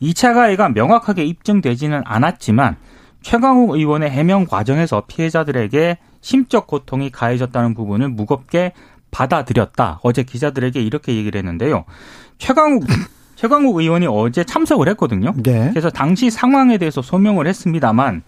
2차 0.00 0.34
가해가 0.34 0.70
명확하게 0.70 1.24
입증되지는 1.24 2.02
않았지만 2.04 2.76
최강욱 3.22 3.70
의원의 3.70 4.10
해명 4.10 4.46
과정에서 4.46 5.02
피해자들에게 5.06 5.98
심적 6.28 6.66
고통이 6.66 7.10
가해졌다는 7.10 7.72
부분을 7.72 8.10
무겁게 8.10 8.72
받아들였다. 9.10 10.00
어제 10.02 10.24
기자들에게 10.24 10.78
이렇게 10.78 11.14
얘기를 11.14 11.38
했는데요. 11.38 11.86
최강욱 12.36 12.84
최강욱 13.34 13.78
의원이 13.78 14.06
어제 14.06 14.44
참석을 14.44 14.90
했거든요. 14.90 15.32
예. 15.46 15.70
그래서 15.70 15.88
당시 15.88 16.28
상황에 16.28 16.76
대해서 16.76 17.00
소명을 17.00 17.46
했습니다만 17.46 18.24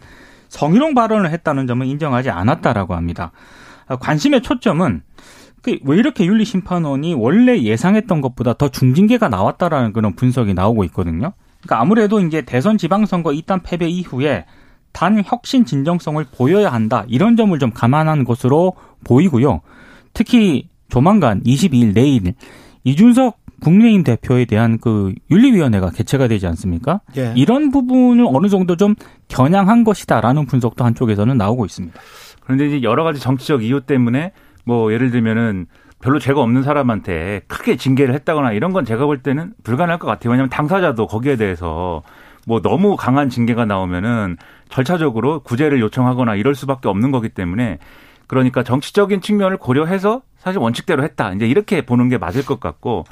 성희롱 0.49 0.95
발언을 0.95 1.31
했다는 1.31 1.67
점은 1.67 1.89
인정하지 1.89 2.31
않았다라고 2.31 2.95
합니다. 2.95 3.33
아, 3.87 3.97
관심의 3.97 4.41
초점은 4.41 5.03
그왜 5.61 5.99
이렇게 5.99 6.25
윤리 6.25 6.47
심판원이 6.47 7.13
원래 7.13 7.61
예상했던 7.61 8.23
것보다 8.23 8.55
더 8.55 8.71
중징계가 8.71 9.29
나왔다라는 9.29 9.93
그런 9.93 10.15
분석이 10.15 10.55
나오고 10.55 10.85
있거든요. 10.85 11.35
그러니까 11.61 11.83
아무래도 11.83 12.19
이제 12.21 12.41
대선 12.41 12.79
지방선거 12.79 13.35
이단 13.35 13.63
패배 13.63 13.89
이후에 13.89 14.47
단 14.93 15.23
혁신 15.25 15.65
진정성을 15.65 16.25
보여야 16.37 16.73
한다 16.73 17.05
이런 17.09 17.37
점을 17.37 17.57
좀 17.59 17.71
감안한 17.71 18.25
것으로 18.25 18.75
보이고요. 19.05 19.61
특히 20.13 20.69
조만간 20.89 21.43
22일 21.43 21.95
내일 21.95 22.35
이준석 22.85 23.39
국민의힘 23.61 24.05
대표에 24.05 24.47
대한 24.47 24.79
그 24.79 25.15
윤리위원회가 25.31 25.91
개최가 25.91 26.29
되지 26.29 26.47
않습니까? 26.47 27.01
예. 27.17 27.33
이런 27.37 27.71
부분을 27.71 28.27
어느 28.27 28.49
정도 28.49 28.77
좀 28.77 28.95
겨냥한 29.29 29.85
것이다라는 29.85 30.47
분석도 30.47 30.85
한쪽에서는 30.85 31.37
나오고 31.37 31.67
있습니다. 31.67 32.01
그런데 32.43 32.67
이제 32.67 32.83
여러 32.83 33.05
가지 33.05 33.21
정치적 33.21 33.63
이유 33.63 33.83
때문에 33.83 34.33
뭐 34.65 34.93
예를 34.93 35.11
들면은 35.11 35.67
별로 36.01 36.19
죄가 36.19 36.41
없는 36.41 36.63
사람한테 36.63 37.43
크게 37.47 37.77
징계를 37.77 38.15
했다거나 38.15 38.53
이런 38.53 38.73
건 38.73 38.87
제가 38.87 39.05
볼 39.05 39.23
때는 39.23 39.53
불가능할 39.63 39.99
것 39.99 40.07
같아요. 40.07 40.31
왜냐하면 40.31 40.49
당사자도 40.49 41.07
거기에 41.07 41.37
대해서 41.37 42.03
뭐 42.47 42.61
너무 42.61 42.97
강한 42.97 43.29
징계가 43.29 43.65
나오면은 43.65 44.37
절차적으로 44.69 45.41
구제를 45.41 45.81
요청하거나 45.81 46.37
이럴 46.37 46.55
수밖에 46.55 46.89
없는 46.89 47.11
거기 47.11 47.29
때문에 47.29 47.79
그러니까 48.27 48.63
정치적인 48.63 49.21
측면을 49.21 49.57
고려해서 49.57 50.23
사실 50.39 50.61
원칙대로 50.61 51.03
했다. 51.03 51.33
이제 51.33 51.47
이렇게 51.47 51.83
보는 51.83 52.09
게 52.09 52.17
맞을 52.17 52.45
것 52.45 52.61
같고 52.61 53.05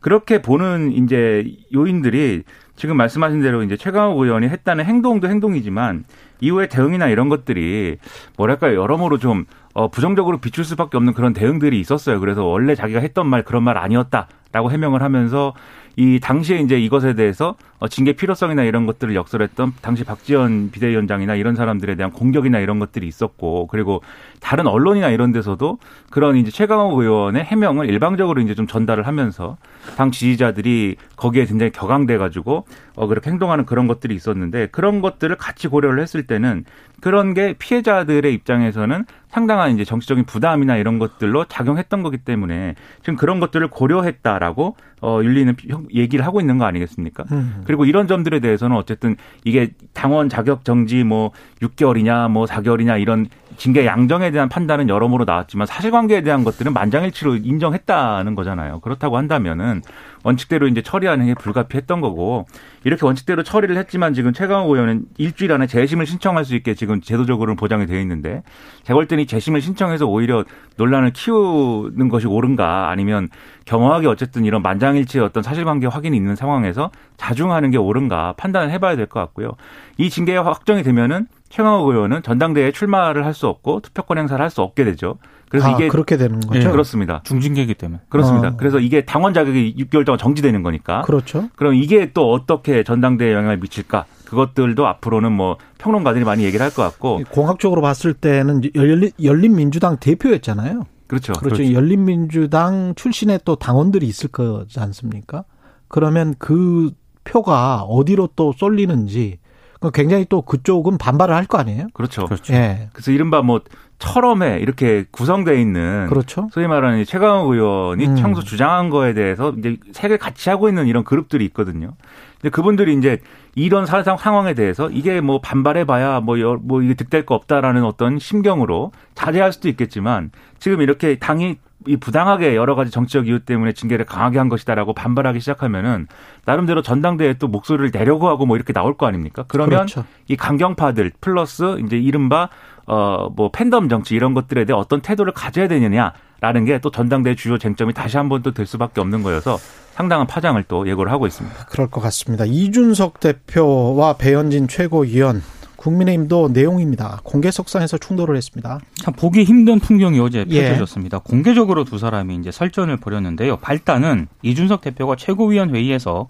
그렇게 0.00 0.42
보는 0.42 0.92
이제 0.92 1.44
요인들이 1.74 2.42
지금 2.74 2.96
말씀하신 2.96 3.42
대로 3.42 3.62
이제 3.62 3.76
최강욱 3.76 4.18
의원이 4.18 4.48
했다는 4.48 4.84
행동도 4.84 5.28
행동이지만 5.28 6.04
이후에 6.40 6.66
대응이나 6.66 7.08
이런 7.08 7.28
것들이 7.28 7.98
뭐랄까요 8.36 8.80
여러모로 8.80 9.18
좀 9.18 9.44
어, 9.74 9.88
부정적으로 9.88 10.38
비출 10.38 10.64
수밖에 10.64 10.96
없는 10.96 11.12
그런 11.14 11.32
대응들이 11.32 11.78
있었어요. 11.78 12.18
그래서 12.18 12.44
원래 12.44 12.74
자기가 12.74 13.00
했던 13.00 13.26
말 13.26 13.42
그런 13.42 13.62
말 13.62 13.78
아니었다라고 13.78 14.70
해명을 14.70 15.02
하면서 15.02 15.54
이 15.96 16.18
당시에 16.20 16.58
이제 16.58 16.78
이것에 16.80 17.14
대해서 17.14 17.56
어, 17.82 17.88
징계 17.88 18.12
필요성이나 18.12 18.62
이런 18.62 18.86
것들을 18.86 19.12
역설했던 19.16 19.72
당시 19.82 20.04
박지원 20.04 20.70
비대위원장이나 20.70 21.34
이런 21.34 21.56
사람들에 21.56 21.96
대한 21.96 22.12
공격이나 22.12 22.60
이런 22.60 22.78
것들이 22.78 23.08
있었고 23.08 23.66
그리고 23.66 24.02
다른 24.40 24.68
언론이나 24.68 25.08
이런 25.08 25.32
데서도 25.32 25.78
그런 26.08 26.36
이제 26.36 26.52
최강욱 26.52 26.96
의원의 26.96 27.42
해명을 27.42 27.90
일방적으로 27.90 28.40
이제 28.40 28.54
좀 28.54 28.68
전달을 28.68 29.08
하면서 29.08 29.56
당 29.96 30.12
지지자들이 30.12 30.94
거기에 31.16 31.44
굉장히 31.44 31.72
격앙돼 31.72 32.18
가지고 32.18 32.66
어 32.94 33.08
그렇게 33.08 33.30
행동하는 33.30 33.66
그런 33.66 33.88
것들이 33.88 34.14
있었는데 34.14 34.68
그런 34.70 35.00
것들을 35.00 35.34
같이 35.34 35.66
고려를 35.66 36.00
했을 36.00 36.24
때는 36.24 36.64
그런 37.00 37.34
게 37.34 37.54
피해자들의 37.58 38.32
입장에서는 38.32 39.06
상당한 39.28 39.72
이제 39.72 39.84
정치적인 39.84 40.24
부담이나 40.24 40.76
이런 40.76 40.98
것들로 40.98 41.46
작용했던 41.46 42.02
거기 42.02 42.18
때문에 42.18 42.76
지금 43.00 43.16
그런 43.16 43.40
것들을 43.40 43.66
고려했다라고 43.68 44.76
어 45.00 45.20
윤리는 45.22 45.56
얘기를 45.94 46.24
하고 46.24 46.40
있는 46.40 46.58
거 46.58 46.64
아니겠습니까? 46.64 47.24
음. 47.32 47.62
그리고 47.72 47.86
이런 47.86 48.06
점들에 48.06 48.40
대해서는 48.40 48.76
어쨌든 48.76 49.16
이게 49.44 49.70
당원 49.94 50.28
자격 50.28 50.62
정지 50.62 51.04
뭐 51.04 51.30
6개월이냐 51.62 52.30
뭐 52.30 52.44
4개월이냐 52.44 53.00
이런 53.00 53.28
징계 53.56 53.86
양정에 53.86 54.30
대한 54.30 54.48
판단은 54.48 54.88
여러모로 54.88 55.24
나왔지만 55.24 55.66
사실관계에 55.66 56.22
대한 56.22 56.44
것들은 56.44 56.72
만장일치로 56.72 57.36
인정했다는 57.36 58.34
거잖아요. 58.34 58.80
그렇다고 58.80 59.16
한다면은 59.16 59.82
원칙대로 60.24 60.68
이제 60.68 60.82
처리하는 60.82 61.26
게 61.26 61.34
불가피했던 61.34 62.00
거고 62.00 62.46
이렇게 62.84 63.04
원칙대로 63.04 63.42
처리를 63.42 63.76
했지만 63.76 64.14
지금 64.14 64.32
최강욱 64.32 64.70
의원은 64.70 65.04
일주일 65.18 65.52
안에 65.52 65.66
재심을 65.66 66.06
신청할 66.06 66.44
수 66.44 66.54
있게 66.54 66.74
지금 66.74 67.00
제도적으로는 67.00 67.56
보장이 67.56 67.86
되어 67.86 68.00
있는데 68.00 68.42
제가 68.84 68.94
볼 68.94 69.06
때는 69.06 69.24
이 69.24 69.26
재심을 69.26 69.60
신청해서 69.60 70.06
오히려 70.06 70.44
논란을 70.76 71.12
키우는 71.12 72.08
것이 72.08 72.26
옳은가 72.26 72.88
아니면 72.90 73.28
겸허하게 73.64 74.06
어쨌든 74.06 74.44
이런 74.44 74.62
만장일치의 74.62 75.24
어떤 75.24 75.42
사실관계 75.42 75.86
확인이 75.88 76.16
있는 76.16 76.36
상황에서 76.36 76.90
자중하는 77.16 77.70
게 77.70 77.78
옳은가 77.78 78.34
판단을 78.36 78.70
해봐야 78.70 78.96
될 78.96 79.06
것 79.06 79.20
같고요. 79.20 79.52
이 79.98 80.08
징계가 80.08 80.44
확정이 80.46 80.82
되면은 80.82 81.26
최강욱 81.52 81.88
의원은 81.88 82.22
전당대회에 82.22 82.72
출마를 82.72 83.24
할 83.26 83.34
수 83.34 83.46
없고 83.46 83.80
투표권 83.80 84.18
행사를 84.18 84.42
할 84.42 84.50
수 84.50 84.62
없게 84.62 84.84
되죠. 84.84 85.18
그래서 85.50 85.68
아, 85.68 85.72
이게 85.72 85.88
그렇게 85.88 86.16
되는 86.16 86.40
거죠. 86.40 86.58
예. 86.60 86.64
그렇습니다. 86.64 87.20
중징계이기 87.24 87.74
때문에. 87.74 88.00
그렇습니다. 88.08 88.48
어. 88.48 88.56
그래서 88.56 88.78
이게 88.78 89.04
당원 89.04 89.34
자격이 89.34 89.74
6개월 89.78 90.06
동안 90.06 90.18
정지되는 90.18 90.62
거니까. 90.62 91.02
그렇죠. 91.02 91.48
그럼 91.56 91.74
이게 91.74 92.12
또 92.12 92.32
어떻게 92.32 92.82
전당대회에 92.84 93.34
영향을 93.34 93.58
미칠까? 93.58 94.06
그것들도 94.24 94.86
앞으로는 94.86 95.30
뭐 95.32 95.58
평론가들이 95.78 96.24
많이 96.24 96.44
얘기를 96.44 96.64
할 96.64 96.70
것 96.72 96.82
같고. 96.82 97.20
공학적으로 97.30 97.82
봤을 97.82 98.14
때는 98.14 98.62
열린, 98.74 99.10
열린민주당 99.22 99.98
대표였잖아요. 99.98 100.86
그렇죠. 101.06 101.34
그렇죠. 101.34 101.70
열린민주당 101.70 102.94
출신의 102.96 103.40
또 103.44 103.56
당원들이 103.56 104.06
있을 104.06 104.30
거지 104.30 104.80
않습니까? 104.80 105.44
그러면 105.88 106.34
그 106.38 106.92
표가 107.24 107.82
어디로 107.82 108.30
또 108.36 108.54
쏠리는지 108.56 109.36
그 109.36 109.41
굉장히 109.90 110.26
또 110.28 110.42
그쪽은 110.42 110.98
반발을 110.98 111.34
할 111.34 111.46
거 111.46 111.58
아니에요? 111.58 111.88
그렇죠. 111.92 112.24
그렇죠. 112.26 112.52
예. 112.54 112.88
그래서 112.92 113.10
이른바 113.10 113.42
뭐 113.42 113.60
철험에 113.98 114.58
이렇게 114.58 115.04
구성돼 115.10 115.60
있는 115.60 116.06
그렇죠. 116.08 116.48
소위 116.52 116.66
말하는 116.66 116.98
이 117.00 117.04
최강욱 117.04 117.52
의원이 117.52 118.06
음. 118.06 118.14
평소 118.16 118.42
주장한 118.42 118.90
거에 118.90 119.14
대해서 119.14 119.52
이제 119.58 119.76
색을 119.92 120.18
같이 120.18 120.50
하고 120.50 120.68
있는 120.68 120.86
이런 120.86 121.04
그룹들이 121.04 121.44
있거든요. 121.46 121.92
근데 122.40 122.50
그분들이 122.50 122.94
이제 122.94 123.20
이런 123.54 123.86
사상 123.86 124.16
상황에 124.16 124.54
대해서 124.54 124.90
이게 124.90 125.20
뭐 125.20 125.40
반발해봐야 125.40 126.20
뭐, 126.20 126.40
여- 126.40 126.58
뭐 126.60 126.82
이게 126.82 126.94
득될 126.94 127.26
거 127.26 127.34
없다라는 127.36 127.84
어떤 127.84 128.18
심경으로 128.18 128.90
자제할 129.14 129.52
수도 129.52 129.68
있겠지만 129.68 130.30
지금 130.58 130.80
이렇게 130.80 131.18
당이 131.18 131.58
이 131.86 131.96
부당하게 131.96 132.54
여러 132.56 132.74
가지 132.74 132.90
정치적 132.90 133.26
이유 133.28 133.40
때문에 133.40 133.72
징계를 133.72 134.04
강하게 134.04 134.38
한 134.38 134.48
것이다라고 134.48 134.92
반발하기 134.94 135.40
시작하면은 135.40 136.06
나름대로 136.44 136.82
전당대회에 136.82 137.34
또 137.34 137.48
목소리를 137.48 137.90
내려고 137.90 138.28
하고 138.28 138.46
뭐 138.46 138.56
이렇게 138.56 138.72
나올 138.72 138.96
거 138.96 139.06
아닙니까? 139.06 139.44
그러면 139.48 139.86
그렇죠. 139.86 140.04
이 140.28 140.36
강경파들 140.36 141.12
플러스 141.20 141.78
이제 141.80 141.96
이른바 141.98 142.48
어뭐 142.86 143.50
팬덤 143.52 143.88
정치 143.88 144.14
이런 144.14 144.34
것들에 144.34 144.64
대해 144.64 144.76
어떤 144.78 145.00
태도를 145.00 145.32
가져야 145.32 145.68
되느냐라는 145.68 146.64
게 146.66 146.78
또 146.82 146.90
전당대회 146.90 147.34
주요 147.36 147.58
쟁점이 147.58 147.92
다시 147.94 148.16
한 148.16 148.28
번 148.28 148.42
또 148.42 148.52
될 148.52 148.66
수밖에 148.66 149.00
없는 149.00 149.22
거여서 149.22 149.58
상당한 149.92 150.26
파장을 150.26 150.60
또 150.68 150.88
예고를 150.88 151.12
하고 151.12 151.26
있습니다. 151.26 151.66
그럴 151.66 151.88
것 151.88 152.00
같습니다. 152.00 152.44
이준석 152.46 153.20
대표와 153.20 154.14
배현진 154.14 154.66
최고위원 154.66 155.42
국민의힘도 155.82 156.50
내용입니다. 156.52 157.20
공개 157.24 157.50
석상에서 157.50 157.98
충돌을 157.98 158.36
했습니다. 158.36 158.78
참 158.94 159.14
보기 159.14 159.42
힘든 159.42 159.80
풍경이 159.80 160.20
어제 160.20 160.44
예. 160.48 160.62
펼쳐졌습니다. 160.62 161.18
공개적으로 161.18 161.82
두 161.82 161.98
사람이 161.98 162.36
이제 162.36 162.52
설전을 162.52 162.98
벌였는데요. 162.98 163.56
발단은 163.56 164.28
이준석 164.42 164.80
대표가 164.80 165.16
최고위원 165.16 165.74
회의에서 165.74 166.28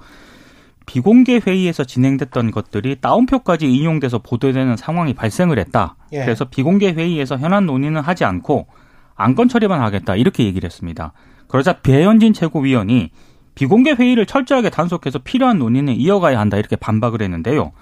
비공개 0.87 1.40
회의에서 1.47 1.85
진행됐던 1.85 2.50
것들이 2.50 2.97
다운표까지 3.00 3.71
인용돼서 3.71 4.18
보도되는 4.18 4.76
상황이 4.78 5.12
발생을 5.12 5.59
했다. 5.59 5.97
예. 6.12 6.21
그래서 6.25 6.47
비공개 6.47 6.92
회의에서 6.92 7.37
현안 7.37 7.66
논의는 7.66 8.00
하지 8.00 8.25
않고 8.25 8.66
안건 9.14 9.49
처리만 9.49 9.82
하겠다 9.82 10.16
이렇게 10.16 10.44
얘기를 10.44 10.66
했습니다. 10.66 11.12
그러자 11.49 11.80
배현진 11.82 12.32
최고위원이 12.32 13.11
비공개 13.54 13.92
회의를 13.92 14.25
철저하게 14.25 14.71
단속해서 14.71 15.18
필요한 15.18 15.59
논의는 15.59 15.94
이어가야 15.94 16.40
한다 16.40 16.56
이렇게 16.56 16.75
반박을 16.75 17.21
했는데요. 17.21 17.73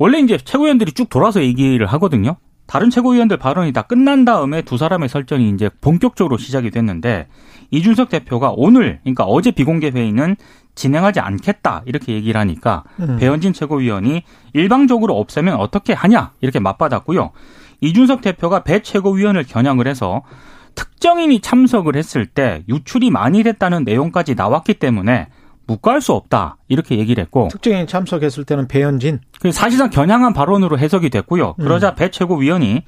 원래 0.00 0.18
이제 0.18 0.38
최고위원들이 0.38 0.92
쭉 0.92 1.10
돌아서 1.10 1.42
얘기를 1.42 1.86
하거든요. 1.86 2.36
다른 2.66 2.88
최고위원들 2.88 3.36
발언이 3.36 3.74
다 3.74 3.82
끝난 3.82 4.24
다음에 4.24 4.62
두 4.62 4.78
사람의 4.78 5.10
설전이 5.10 5.50
이제 5.50 5.68
본격적으로 5.82 6.38
시작이 6.38 6.70
됐는데 6.70 7.28
이준석 7.70 8.08
대표가 8.08 8.54
오늘 8.56 9.00
그러니까 9.02 9.24
어제 9.24 9.50
비공개 9.50 9.90
회의는 9.90 10.36
진행하지 10.74 11.20
않겠다 11.20 11.82
이렇게 11.84 12.14
얘기를 12.14 12.40
하니까 12.40 12.84
음. 13.00 13.18
배현진 13.18 13.52
최고위원이 13.52 14.22
일방적으로 14.54 15.18
없애면 15.18 15.56
어떻게 15.56 15.92
하냐 15.92 16.32
이렇게 16.40 16.60
맞받았고요. 16.60 17.32
이준석 17.82 18.22
대표가 18.22 18.64
배 18.64 18.80
최고위원을 18.80 19.44
겨냥을 19.44 19.86
해서 19.86 20.22
특정인이 20.76 21.40
참석을 21.40 21.94
했을 21.94 22.24
때 22.24 22.62
유출이 22.70 23.10
많이 23.10 23.42
됐다는 23.42 23.84
내용까지 23.84 24.34
나왔기 24.34 24.74
때문에 24.74 25.28
묵과할 25.70 26.00
수 26.00 26.12
없다 26.12 26.56
이렇게 26.68 26.98
얘기를 26.98 27.22
했고 27.22 27.48
특정인 27.50 27.86
참석했을 27.86 28.44
때는 28.44 28.66
배현진 28.66 29.20
그 29.40 29.52
사실상 29.52 29.90
겨냥한 29.90 30.32
발언으로 30.32 30.78
해석이 30.78 31.10
됐고요. 31.10 31.54
그러자 31.54 31.94
배 31.94 32.10
최고위원이 32.10 32.82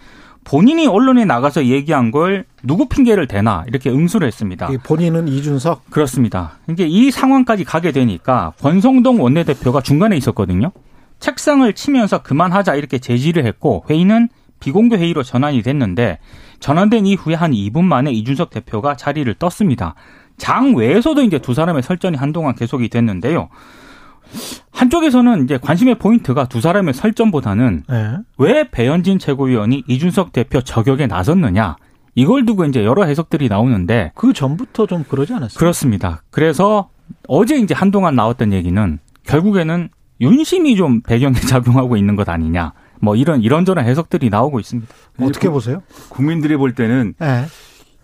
본인이 0.44 0.88
언론에 0.88 1.24
나가서 1.24 1.66
얘기한 1.66 2.10
걸 2.10 2.44
누구 2.64 2.88
핑계를 2.88 3.28
대나 3.28 3.64
이렇게 3.68 3.90
응수를 3.90 4.26
했습니다. 4.26 4.68
이 4.72 4.78
본인은 4.78 5.28
이준석 5.28 5.90
그렇습니다. 5.90 6.58
이제 6.68 6.84
이 6.84 7.12
상황까지 7.12 7.62
가게 7.62 7.92
되니까 7.92 8.52
권성동 8.60 9.22
원내대표가 9.22 9.80
중간에 9.82 10.16
있었거든요. 10.16 10.72
책상을 11.20 11.72
치면서 11.74 12.22
그만하자 12.22 12.74
이렇게 12.74 12.98
제지를 12.98 13.46
했고 13.46 13.84
회의는 13.88 14.28
비공개 14.58 14.96
회의로 14.96 15.22
전환이 15.22 15.62
됐는데 15.62 16.18
전환된 16.58 17.06
이후에 17.06 17.34
한 17.34 17.52
2분 17.52 17.84
만에 17.84 18.10
이준석 18.12 18.50
대표가 18.50 18.96
자리를 18.96 19.32
떴습니다. 19.34 19.94
장 20.42 20.74
외에서도 20.74 21.22
이제 21.22 21.38
두 21.38 21.54
사람의 21.54 21.84
설전이 21.84 22.16
한동안 22.16 22.56
계속이 22.56 22.88
됐는데요. 22.88 23.48
한쪽에서는 24.72 25.44
이제 25.44 25.56
관심의 25.56 26.00
포인트가 26.00 26.46
두 26.48 26.60
사람의 26.60 26.94
설전보다는 26.94 27.84
예. 27.92 28.16
왜 28.38 28.68
배현진 28.68 29.20
최고위원이 29.20 29.84
이준석 29.86 30.32
대표 30.32 30.60
저격에 30.60 31.06
나섰느냐 31.06 31.76
이걸 32.16 32.44
두고 32.44 32.64
이제 32.64 32.84
여러 32.84 33.04
해석들이 33.04 33.48
나오는데 33.48 34.10
그 34.16 34.32
전부터 34.32 34.86
좀 34.86 35.04
그러지 35.04 35.32
않았어요? 35.32 35.56
그렇습니다. 35.56 36.22
그래서 36.32 36.90
어제 37.28 37.56
이제 37.56 37.72
한동안 37.72 38.16
나왔던 38.16 38.52
얘기는 38.52 38.98
결국에는 39.22 39.90
윤심이 40.20 40.74
좀 40.74 41.02
배경에 41.02 41.34
작용하고 41.48 41.96
있는 41.96 42.16
것 42.16 42.28
아니냐. 42.28 42.72
뭐 43.00 43.14
이런 43.14 43.42
이런저런 43.42 43.84
해석들이 43.84 44.28
나오고 44.28 44.58
있습니다. 44.58 44.92
어떻게 45.20 45.48
보세요? 45.48 45.84
국민들이 46.08 46.56
볼 46.56 46.74
때는 46.74 47.14
예. 47.22 47.44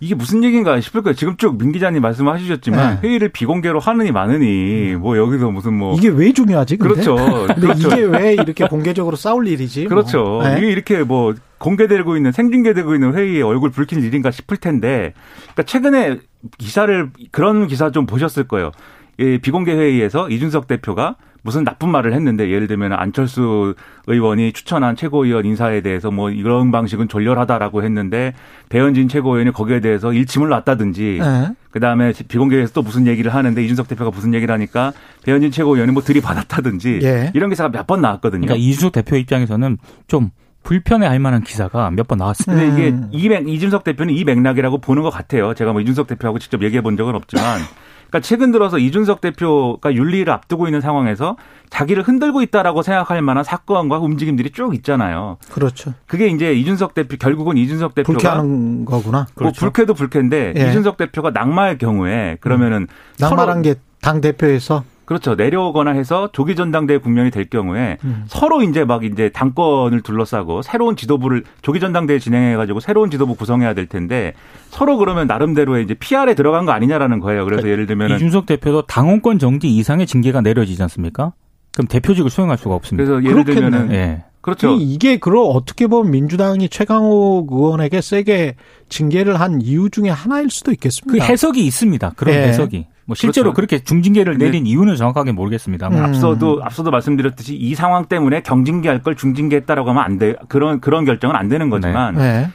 이게 0.00 0.14
무슨 0.14 0.44
얘기인가 0.44 0.80
싶을 0.80 1.02
거예요. 1.02 1.14
지금 1.14 1.36
쭉 1.36 1.58
민 1.58 1.72
기자님 1.72 2.02
말씀하셨지만 2.02 3.00
네. 3.00 3.08
회의를 3.08 3.30
비공개로 3.30 3.80
하느니 3.80 4.12
마느니 4.12 4.94
뭐 4.96 5.16
여기서 5.18 5.50
무슨 5.50 5.74
뭐 5.74 5.96
이게 5.96 6.08
왜 6.08 6.32
중요하지? 6.32 6.76
근데? 6.76 6.94
그렇죠. 6.94 7.16
근데 7.48 7.60
그렇죠. 7.60 7.88
이게 7.88 8.02
왜 8.02 8.32
이렇게 8.34 8.66
공개적으로 8.68 9.16
싸울 9.16 9.48
일이지? 9.48 9.82
뭐. 9.82 9.88
그렇죠. 9.88 10.40
예? 10.44 10.58
이게 10.58 10.68
이렇게 10.70 11.02
뭐 11.02 11.34
공개되고 11.58 12.16
있는 12.16 12.30
생중계되고 12.30 12.94
있는 12.94 13.14
회의에 13.14 13.42
얼굴 13.42 13.70
붉힐 13.70 14.04
일인가 14.04 14.30
싶을 14.30 14.56
텐데, 14.58 15.14
그러니까 15.54 15.62
최근에 15.64 16.18
기사를 16.58 17.10
그런 17.32 17.66
기사 17.66 17.90
좀 17.90 18.06
보셨을 18.06 18.46
거예요. 18.46 18.70
이 19.18 19.38
비공개 19.42 19.72
회의에서 19.72 20.28
이준석 20.30 20.68
대표가 20.68 21.16
무슨 21.42 21.64
나쁜 21.64 21.90
말을 21.90 22.12
했는데 22.14 22.50
예를 22.50 22.66
들면 22.66 22.92
안철수 22.92 23.74
의원이 24.06 24.52
추천한 24.52 24.96
최고위원 24.96 25.44
인사에 25.46 25.80
대해서 25.80 26.10
뭐 26.10 26.30
이런 26.30 26.70
방식은 26.70 27.08
졸렬하다라고 27.08 27.82
했는데 27.84 28.34
배현진 28.68 29.08
최고위원이 29.08 29.52
거기에 29.52 29.80
대해서 29.80 30.12
일침을 30.12 30.48
놨다든지 30.48 31.18
예. 31.22 31.54
그다음에 31.70 32.12
비공개에서 32.28 32.72
또 32.72 32.82
무슨 32.82 33.06
얘기를 33.06 33.34
하는데 33.34 33.62
이준석 33.62 33.88
대표가 33.88 34.10
무슨 34.10 34.34
얘기를 34.34 34.52
하니까 34.52 34.92
배현진 35.24 35.50
최고위원이 35.50 35.92
뭐 35.92 36.02
들이받았다든지 36.02 37.00
예. 37.02 37.30
이런 37.34 37.50
기사가 37.50 37.70
몇 37.70 37.86
번 37.88 38.02
나왔거든요. 38.02 38.42
그러니까 38.42 38.56
이준석 38.62 38.92
대표 38.92 39.16
입장에서는 39.16 39.78
좀 40.08 40.30
불편해 40.62 41.06
할 41.06 41.18
만한 41.18 41.42
기사가 41.42 41.90
몇 41.90 42.06
번 42.08 42.18
나왔습니다. 42.18 42.62
근데 42.62 42.76
이게 42.78 42.90
음. 42.90 43.08
이 43.10 43.28
맥, 43.28 43.48
이준석 43.48 43.84
대표는 43.84 44.14
이 44.14 44.24
맥락이라고 44.24 44.78
보는 44.78 45.02
것 45.02 45.10
같아요. 45.10 45.54
제가 45.54 45.72
뭐 45.72 45.80
이준석 45.80 46.06
대표하고 46.06 46.38
직접 46.38 46.62
얘기해 46.62 46.82
본 46.82 46.96
적은 46.96 47.14
없지만. 47.14 47.60
그러니까 48.08 48.26
최근 48.26 48.52
들어서 48.52 48.78
이준석 48.78 49.20
대표가 49.20 49.92
윤리를 49.94 50.32
앞두고 50.32 50.66
있는 50.66 50.80
상황에서 50.80 51.36
자기를 51.68 52.02
흔들고 52.04 52.40
있다라고 52.40 52.80
생각할 52.80 53.20
만한 53.20 53.44
사건과 53.44 53.98
움직임들이 53.98 54.50
쭉 54.50 54.74
있잖아요. 54.76 55.36
그렇죠. 55.52 55.92
그게 56.06 56.28
이제 56.28 56.54
이준석 56.54 56.94
대표 56.94 57.16
결국은 57.18 57.58
이준석 57.58 57.94
대표가 57.94 58.12
불쾌하는 58.14 58.86
거구나. 58.86 59.26
뭐 59.38 59.52
불쾌도 59.54 59.92
불쾌인데 59.92 60.54
예. 60.56 60.68
이준석 60.70 60.96
대표가 60.96 61.30
낙마할 61.32 61.76
경우에 61.76 62.38
그러면은 62.40 62.86
낙마란 63.18 63.62
서로 63.62 63.74
게당 64.00 64.22
대표에서 64.22 64.84
그렇죠 65.08 65.36
내려오거나 65.36 65.92
해서 65.92 66.28
조기 66.32 66.54
전당대회 66.54 66.98
국면이 66.98 67.30
될 67.30 67.48
경우에 67.48 67.96
음. 68.04 68.24
서로 68.26 68.62
이제 68.62 68.84
막 68.84 69.04
이제 69.04 69.30
당권을 69.30 70.02
둘러싸고 70.02 70.60
새로운 70.60 70.96
지도부를 70.96 71.44
조기 71.62 71.80
전당대회 71.80 72.18
진행해 72.18 72.56
가지고 72.56 72.78
새로운 72.80 73.10
지도부 73.10 73.34
구성해야 73.34 73.72
될 73.72 73.86
텐데 73.86 74.34
서로 74.68 74.98
그러면 74.98 75.26
나름대로의 75.26 75.84
이제 75.84 75.94
PR에 75.94 76.34
들어간 76.34 76.66
거 76.66 76.72
아니냐라는 76.72 77.20
거예요. 77.20 77.46
그래서 77.46 77.70
예를 77.70 77.86
들면은 77.86 78.16
이준석 78.16 78.44
대표도 78.44 78.82
당원권 78.82 79.38
정지 79.38 79.68
이상의 79.68 80.06
징계가 80.06 80.42
내려지지 80.42 80.82
않습니까? 80.82 81.32
그럼 81.72 81.88
대표직을 81.88 82.28
수행할 82.28 82.58
수가 82.58 82.74
없습니다. 82.74 83.02
그래서 83.02 83.24
예를 83.24 83.44
그렇겠네. 83.44 83.70
들면은 83.70 83.94
예. 83.94 84.24
그렇죠. 84.56 84.76
이- 84.76 84.92
이게 84.94 85.16
그럼 85.18 85.50
어떻게 85.54 85.86
보면 85.86 86.10
민주당이 86.10 86.68
최강욱 86.68 87.50
의원에게 87.52 88.00
세게 88.00 88.54
징계를 88.88 89.38
한 89.40 89.60
이유 89.60 89.90
중에 89.90 90.08
하나일 90.10 90.50
수도 90.50 90.70
그 90.70 90.74
있겠습니다. 90.74 91.24
해석이 91.24 91.64
있습니다. 91.66 92.12
그런 92.16 92.34
예. 92.34 92.38
해석이. 92.48 92.86
뭐 93.04 93.14
실제로 93.14 93.54
그렇죠. 93.54 93.68
그렇게 93.68 93.84
중징계를 93.84 94.36
내린 94.36 94.66
이유는 94.66 94.96
정확하게 94.96 95.32
모르겠습니다만. 95.32 95.98
음. 95.98 96.04
앞서도 96.04 96.60
앞서도 96.62 96.90
말씀드렸듯이 96.90 97.54
이 97.56 97.74
상황 97.74 98.04
때문에 98.04 98.42
경징계할 98.42 99.02
걸 99.02 99.16
중징계했다라고 99.16 99.88
하면 99.90 100.02
안 100.02 100.18
돼. 100.18 100.34
그런 100.48 100.80
그런 100.80 101.04
결정은 101.06 101.34
안 101.36 101.48
되는 101.48 101.70
거지만 101.70 102.16
네. 102.16 102.50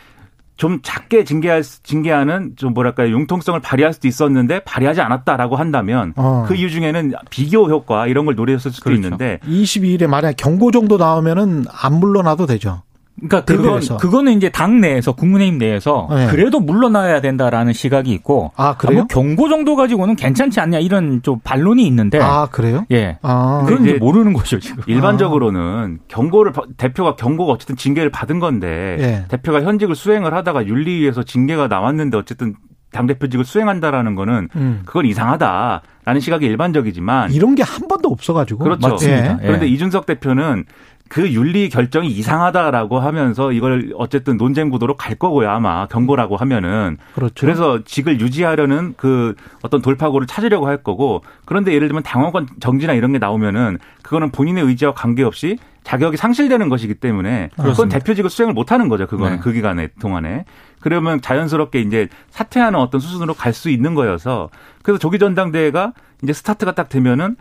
좀 0.56 0.80
작게 0.84 1.24
징계할 1.24 1.63
징계하는 1.63 2.54
좀 2.56 2.74
뭐랄까요 2.74 3.10
융통성을 3.10 3.60
발휘할 3.60 3.94
수도 3.94 4.08
있었는데 4.08 4.60
발휘하지 4.63 5.02
않았다라고 5.02 5.56
한다면 5.56 6.13
어. 6.16 6.46
그 6.48 6.56
이유 6.56 6.70
중에는 6.70 7.13
비교 7.30 7.68
효과 7.70 8.08
이런 8.08 8.26
걸 8.26 8.36
노렸을 8.36 8.72
수도 8.72 8.84
그렇죠. 8.86 9.02
있는데 9.02 9.39
22일에 9.46 10.08
만약 10.08 10.36
경고 10.38 10.72
정도 10.72 10.98
나오면은 10.98 11.66
안 11.72 12.00
물러나도 12.00 12.46
되죠. 12.46 12.84
그러니까 13.15 13.45
그건. 13.45 13.80
그거는 13.99 14.34
이제 14.34 14.49
당 14.49 14.82
내에서 14.82 15.12
국민의힘 15.13 15.60
내에서 15.60 16.08
네. 16.10 16.28
그래도 16.28 16.60
물러나야 16.60 17.21
된다라는 17.21 17.71
시각이 17.71 18.12
있고 18.12 18.52
아, 18.58 18.76
그래요? 18.76 18.99
뭐 18.99 19.08
경고 19.08 19.49
정도 19.49 19.76
가지고는 19.76 20.15
괜찮지 20.15 20.60
않냐 20.60 20.80
이런 20.80 21.21
좀 21.21 21.39
반론이 21.43 21.86
있는데 21.88 22.19
아, 22.19 22.47
그래요? 22.52 22.86
예. 22.91 23.17
아. 23.21 23.63
그건 23.67 23.86
이제 23.86 23.97
모르는 23.99 24.34
거죠, 24.34 24.60
지금. 24.60 24.84
일반적으로는 24.88 25.99
경고를 26.08 26.52
바- 26.52 26.63
대표가 26.78 27.15
경고가 27.15 27.54
어쨌든 27.54 27.76
징계를 27.76 28.10
받은 28.10 28.39
건데 28.39 28.97
예. 28.99 29.26
대표가 29.30 29.62
현직을 29.62 29.95
수행을 29.95 30.34
하다가 30.34 30.65
윤리위에서 30.65 31.23
징계가 31.23 31.67
나왔는데 31.67 32.17
어쨌든 32.17 32.56
당 32.91 33.08
대표직을 33.08 33.45
수행한다라는 33.45 34.15
거는 34.15 34.49
음. 34.56 34.82
그건 34.86 35.06
이상하다라는 35.06 36.19
시각이 36.19 36.45
일반적이지만 36.45 37.32
이런 37.32 37.56
게 37.56 37.63
한 37.63 37.88
번도 37.88 38.10
없어가지고. 38.10 38.63
그렇죠. 38.63 38.88
맞습니다. 38.89 39.39
예. 39.41 39.45
그런데 39.47 39.67
이준석 39.67 40.06
대표는 40.06 40.65
그 41.13 41.32
윤리 41.32 41.69
결정이 41.69 42.08
이상하다라고 42.08 42.99
하면서 42.99 43.52
이걸 43.52 43.93
어쨌든 43.97 44.36
논쟁 44.36 44.71
구도로 44.71 44.95
갈 44.97 45.13
거고요 45.13 45.47
아마 45.47 45.86
경고라고 45.86 46.38
하면은 46.38 46.97
그렇죠. 47.13 47.36
그래서 47.39 47.84
직을 47.86 48.19
유지하려는 48.19 48.95
그 48.97 49.36
어떤 49.62 49.84
돌파구를 49.84 50.26
찾으려고 50.26 50.65
할 50.65 50.78
거고 50.78 51.23
그런데 51.45 51.71
예를 51.71 51.88
들면 51.88 52.02
당원권 52.02 52.47
정지나 52.60 52.93
이런 52.93 53.12
게 53.12 53.19
나오면은 53.19 53.78
그거는 54.02 54.32
본인의 54.32 54.63
의지와 54.63 54.95
관계없이 54.95 55.60
자격이 55.84 56.17
상실되는 56.17 56.67
것이기 56.67 56.95
때문에 56.95 57.49
그건 57.52 57.63
그렇습니다. 57.63 57.99
대표직을 57.99 58.32
수행을 58.32 58.56
못 58.56 58.71
하는 58.71 58.89
거죠 58.89 59.06
그거는 59.06 59.34
네. 59.36 59.39
그 59.39 59.52
기간에 59.54 59.89
동안에 60.02 60.45
그러면 60.80 61.21
자연스럽게 61.21 61.80
이제 61.82 62.08
사퇴하는 62.32 62.80
어떤 62.80 62.99
수순으로 62.99 63.36
갈 63.36 63.54
수 63.54 63.69
있는 63.69 63.93
거여서 63.93 64.49
그래서 64.82 64.97
조기 64.97 65.19
전당대회가 65.19 65.93
이제 66.23 66.34
스타트가 66.34 66.71
딱 66.73 66.89
되면은 66.89 67.36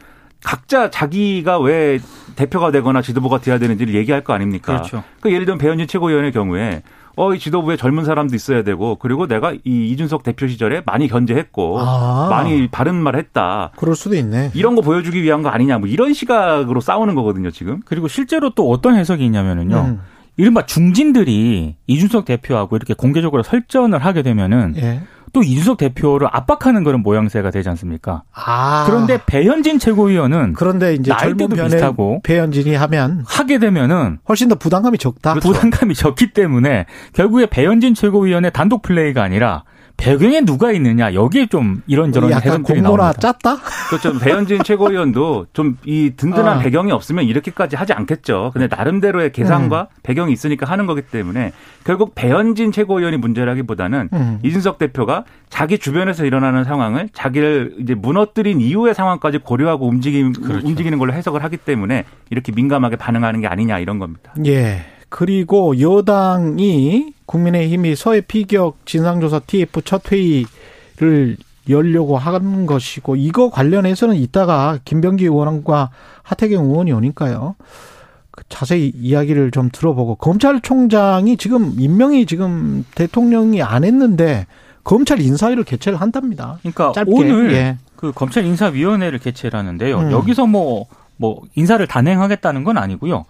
각자 0.44 0.90
자기가 0.90 1.58
왜 1.60 2.00
대표가 2.36 2.70
되거나 2.70 3.02
지도부가 3.02 3.38
돼야 3.40 3.58
되는지를 3.58 3.94
얘기할 3.94 4.24
거 4.24 4.32
아닙니까? 4.32 4.74
그렇죠. 4.74 5.04
그 5.20 5.32
예를 5.32 5.44
들면 5.46 5.58
배현진 5.58 5.86
최고위원의 5.86 6.32
경우에 6.32 6.82
어, 7.14 7.34
이 7.34 7.38
지도부에 7.38 7.76
젊은 7.76 8.04
사람도 8.04 8.34
있어야 8.34 8.62
되고 8.62 8.96
그리고 8.96 9.26
내가 9.26 9.52
이 9.52 9.60
이준석 9.64 10.22
대표 10.22 10.46
시절에 10.46 10.82
많이 10.86 11.08
견제했고 11.08 11.78
아. 11.78 12.28
많이 12.30 12.68
바른 12.68 12.94
말 12.94 13.16
했다. 13.16 13.70
그럴 13.76 13.94
수도 13.94 14.14
있네. 14.16 14.50
이런 14.54 14.74
거 14.74 14.82
보여주기 14.82 15.22
위한 15.22 15.42
거 15.42 15.50
아니냐 15.50 15.78
뭐 15.78 15.88
이런 15.88 16.14
시각으로 16.14 16.80
싸우는 16.80 17.14
거거든요 17.14 17.50
지금. 17.50 17.80
그리고 17.84 18.08
실제로 18.08 18.50
또 18.50 18.70
어떤 18.70 18.96
해석이 18.96 19.24
있냐면은요. 19.24 19.76
음. 19.76 20.00
이른바 20.36 20.64
중진들이 20.66 21.76
이준석 21.86 22.24
대표하고 22.24 22.76
이렇게 22.76 22.94
공개적으로 22.94 23.42
설전을 23.42 23.98
하게 24.04 24.22
되면은 24.22 24.74
예. 24.76 25.00
또 25.32 25.42
이준석 25.42 25.78
대표를 25.78 26.28
압박하는 26.30 26.84
그런 26.84 27.02
모양새가 27.02 27.50
되지 27.50 27.68
않습니까? 27.70 28.22
아. 28.34 28.84
그런데 28.86 29.18
배현진 29.24 29.78
최고위원은 29.78 30.52
그런데 30.52 30.94
이제 30.94 31.10
변에 31.10 31.64
비슷하고. 31.64 32.20
배현진이 32.22 32.74
하면 32.74 33.24
하게 33.26 33.58
되면은 33.58 34.18
훨씬 34.28 34.48
더 34.48 34.56
부담감이 34.56 34.98
적다. 34.98 35.34
부담감이 35.34 35.94
적기 35.94 36.32
때문에 36.32 36.86
결국에 37.14 37.46
배현진 37.46 37.94
최고위원의 37.94 38.52
단독 38.52 38.82
플레이가 38.82 39.22
아니라 39.22 39.64
배경에 40.02 40.40
누가 40.42 40.72
있느냐 40.72 41.14
여기에 41.14 41.46
좀 41.46 41.82
이런저런 41.86 42.30
약간 42.30 42.52
해석들이 42.52 42.80
공모나. 42.80 43.12
짰다? 43.12 43.56
그렇죠. 43.88 44.18
배현진 44.18 44.62
최고위원도 44.64 45.46
좀 45.52 45.72
이 45.84 46.12
든든한 46.16 46.58
아. 46.58 46.60
배경이 46.60 46.92
없으면 46.92 47.24
이렇게까지 47.24 47.76
하지 47.76 47.92
않겠죠. 47.92 48.50
근데 48.52 48.68
나름대로의 48.74 49.32
계산과 49.32 49.80
음. 49.90 49.96
배경이 50.02 50.32
있으니까 50.32 50.66
하는 50.66 50.86
거기 50.86 51.02
때문에 51.02 51.52
결국 51.84 52.14
배현진 52.14 52.72
최고위원이 52.72 53.16
문제라기보다는 53.16 54.08
음. 54.12 54.38
이준석 54.42 54.78
대표가 54.78 55.24
자기 55.48 55.78
주변에서 55.78 56.24
일어나는 56.24 56.64
상황을 56.64 57.08
자기를 57.12 57.76
이제 57.80 57.94
무너뜨린 57.94 58.60
이후의 58.60 58.94
상황까지 58.94 59.38
고려하고 59.38 59.86
움직임, 59.88 60.32
그렇죠. 60.32 60.66
움직이는 60.66 60.98
걸로 60.98 61.12
해석을 61.12 61.42
하기 61.44 61.56
때문에 61.58 62.04
이렇게 62.30 62.52
민감하게 62.52 62.96
반응하는 62.96 63.40
게 63.40 63.46
아니냐 63.46 63.78
이런 63.78 63.98
겁니다. 63.98 64.34
예. 64.46 64.82
그리고 65.08 65.78
여당이 65.78 67.12
국민의힘이 67.32 67.96
서해 67.96 68.20
피격 68.20 68.84
진상조사 68.84 69.40
TF 69.40 69.80
첫 69.82 70.02
회의를 70.12 71.36
열려고 71.70 72.18
하는 72.18 72.66
것이고 72.66 73.16
이거 73.16 73.48
관련해서는 73.48 74.16
이따가 74.16 74.78
김병기 74.84 75.24
의원과 75.24 75.90
하태경 76.22 76.66
의원이 76.66 76.92
오니까요. 76.92 77.54
그 78.30 78.44
자세히 78.48 78.92
이야기를 78.94 79.50
좀 79.50 79.70
들어보고 79.72 80.16
검찰총장이 80.16 81.38
지금 81.38 81.74
임명이 81.78 82.26
지금 82.26 82.84
대통령이 82.94 83.62
안 83.62 83.84
했는데 83.84 84.46
검찰 84.84 85.20
인사위를 85.20 85.64
개최를 85.64 86.00
한답니다. 86.00 86.58
그러니까 86.60 86.92
짧게. 86.92 87.10
오늘 87.14 87.52
예. 87.52 87.78
그 87.96 88.12
검찰 88.12 88.44
인사위원회를 88.44 89.18
개최를 89.20 89.58
하는데요. 89.58 89.98
음. 89.98 90.10
여기서 90.10 90.46
뭐, 90.46 90.86
뭐, 91.16 91.42
인사를 91.54 91.86
단행하겠다는 91.86 92.64
건 92.64 92.78
아니고요. 92.78 93.24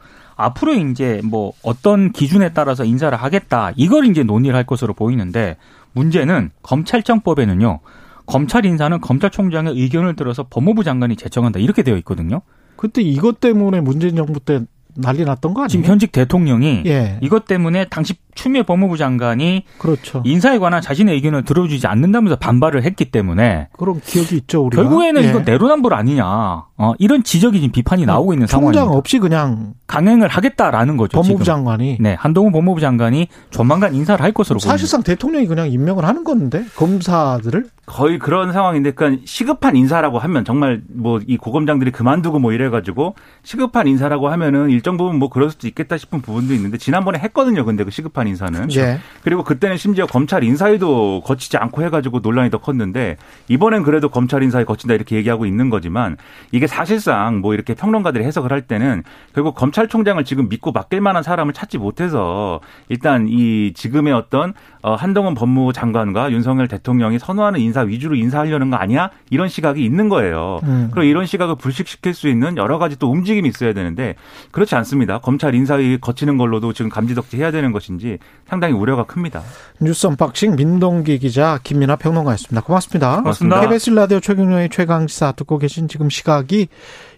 앞으로 0.45 0.75
이제 0.75 1.21
뭐 1.25 1.53
어떤 1.63 2.13
기준에 2.13 2.53
따라서 2.53 2.85
인사를 2.85 3.17
하겠다. 3.17 3.73
이걸 3.77 4.07
이제 4.07 4.23
논의를 4.23 4.57
할 4.57 4.65
것으로 4.65 4.95
보이는데 4.95 5.57
문제는 5.93 6.51
검찰청법에는요. 6.63 7.81
검찰 8.27 8.65
인사는 8.65 9.01
검찰총장의 9.01 9.75
의견을 9.77 10.17
들어서 10.17 10.47
법무부 10.49 10.85
장관이 10.85 11.17
제청한다. 11.17 11.59
이렇게 11.59 11.83
되어 11.83 11.97
있거든요. 11.99 12.43
그때 12.77 13.03
이것 13.03 13.41
때문에 13.41 13.81
문재인 13.81 14.17
정부 14.17 14.41
때 14.41 14.61
난리 14.95 15.25
났던 15.25 15.55
거 15.55 15.63
아니에요? 15.63 15.69
지금 15.69 15.85
현직 15.85 16.13
대통령이 16.13 16.83
예. 16.87 17.19
이것 17.23 17.47
때문에 17.47 17.87
당시 17.87 18.15
추미애 18.35 18.63
법무부 18.63 18.97
장관이 18.97 19.65
그렇죠. 19.79 20.23
인사에 20.25 20.59
관한 20.59 20.81
자신의 20.83 21.15
의견을 21.15 21.45
들어주지 21.45 21.87
않는다면서 21.87 22.37
반발을 22.37 22.85
했기 22.85 23.07
때문에 23.07 23.69
그런 23.79 24.01
기억이 24.01 24.37
있죠, 24.37 24.67
우리가. 24.67 24.83
결국에는 24.83 25.25
예. 25.25 25.29
이건 25.29 25.45
내로남불 25.45 25.95
아니냐. 25.95 26.65
어, 26.77 26.93
이런 26.99 27.23
지적이 27.23 27.61
지금 27.61 27.73
비판이 27.73 28.05
나오고 28.07 28.33
있는 28.33 28.47
총장 28.47 28.73
상황입니다. 28.73 28.99
없이 28.99 29.19
그냥 29.19 29.75
강행을 29.87 30.29
하겠다라는 30.29 30.97
거죠. 30.97 31.17
법무부 31.19 31.45
지금. 31.45 31.45
장관이 31.45 31.99
네, 32.01 32.15
한동훈 32.19 32.53
법무부 32.53 32.81
장관이 32.81 33.29
조만간 33.51 33.95
인사를 33.95 34.23
할 34.23 34.33
것으로 34.33 34.59
보입니다. 34.59 34.73
사실상 34.73 35.03
대통령이 35.03 35.47
그냥 35.47 35.71
임명을 35.71 36.05
하는 36.05 36.25
건데 36.25 36.65
검사들을 36.77 37.67
거의 37.85 38.19
그런 38.19 38.53
상황인데, 38.53 38.93
그러니까 38.93 39.23
시급한 39.27 39.77
인사라고 39.77 40.19
하면 40.19 40.45
정말 40.45 40.83
뭐 40.89 41.21
이 41.27 41.37
고검장들이 41.37 41.93
그만두고 41.93 42.39
뭐 42.39 42.53
이래가지고 42.53 43.15
시급한 43.43 43.87
인사라고 43.87 44.29
하면은 44.31 44.71
일정 44.71 44.97
부분 44.97 45.19
뭐 45.19 45.29
그럴 45.29 45.51
수도 45.51 45.69
있겠다 45.69 45.97
싶은 45.97 46.21
부분도 46.21 46.53
있는데 46.55 46.79
지난번에 46.79 47.19
했거든요. 47.21 47.65
근데 47.65 47.85
그 47.85 47.91
시급한 47.91 48.22
인사는. 48.27 48.69
예. 48.77 48.99
그리고 49.23 49.45
그때는 49.45 49.77
심지어 49.77 50.07
검찰 50.07 50.43
인사위도 50.45 51.23
거치지 51.25 51.57
않고 51.57 51.83
해가지고 51.85 52.21
논란이 52.21 52.51
더 52.51 52.59
컸는데 52.59 53.17
이번엔 53.49 53.83
그래도 53.83 54.09
검찰 54.09 54.43
인사위 54.43 54.65
거친다 54.65 54.95
이렇게 54.95 55.17
얘기하고 55.17 55.47
있는 55.47 55.71
거지만 55.71 56.17
이게 56.51 56.67
사실상 56.67 57.41
뭐 57.41 57.55
이렇게 57.55 57.75
평론가들이 57.75 58.25
해석을 58.25 58.53
할 58.53 58.63
때는 58.63 59.03
결국 59.35 59.55
검찰총장을 59.55 60.23
지금 60.25 60.49
믿고 60.49 60.73
맡길 60.73 61.01
만한 61.01 61.23
사람을 61.23 61.53
찾지 61.53 61.79
못해서 61.79 62.61
일단 62.89 63.27
이 63.29 63.73
지금의 63.75 64.13
어떤 64.13 64.55
어, 64.83 64.95
한동훈 64.95 65.35
법무부 65.35 65.73
장관과 65.73 66.33
윤석열 66.33 66.67
대통령이 66.67 67.19
선호하는 67.21 67.61
인사 67.61 67.83
위주로 67.83 68.17
인사하려는 68.17 68.71
거 68.71 68.77
아니야? 68.77 69.11
이런 69.31 69.49
시각이 69.49 69.85
있는 69.85 70.09
거예요. 70.09 70.61
음. 70.65 70.89
그리고 70.93 71.09
이런 71.09 71.27
시각을 71.27 71.55
불식시킬 71.57 72.15
수 72.15 72.29
있는 72.29 72.57
여러 72.57 72.79
가지 72.79 72.99
또 72.99 73.11
움직임이 73.11 73.49
있어야 73.49 73.73
되는데 73.73 74.17
그렇지 74.51 74.75
않습니다. 74.75 75.19
검찰 75.19 75.55
인사위 75.55 75.99
거치는 75.99 76.37
걸로도 76.37 76.73
지금 76.73 76.91
감지덕지 76.91 77.37
해야 77.37 77.53
되는 77.53 77.71
것인 77.71 77.99
지 78.13 78.19
상당히 78.49 78.75
우려가 78.75 79.05
큽니다. 79.05 79.43
뉴스 79.81 80.07
언박싱 80.07 80.57
민동기 80.57 81.19
기자 81.19 81.59
김민아 81.63 81.97
평론가였습니다. 81.97 82.63
고맙습니다. 82.63 83.17
고맙습니다. 83.17 83.61
KBS 83.61 83.91
라디오 83.91 84.21
최경영의 84.21 84.69
최강시사 84.71 85.33
듣고 85.33 85.59
계신 85.59 85.89
지금 85.89 86.11
시각이 86.11 86.69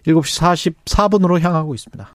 7시 0.05 0.73
44분으로 0.85 1.39
향하고 1.39 1.73
있습니다. 1.73 2.03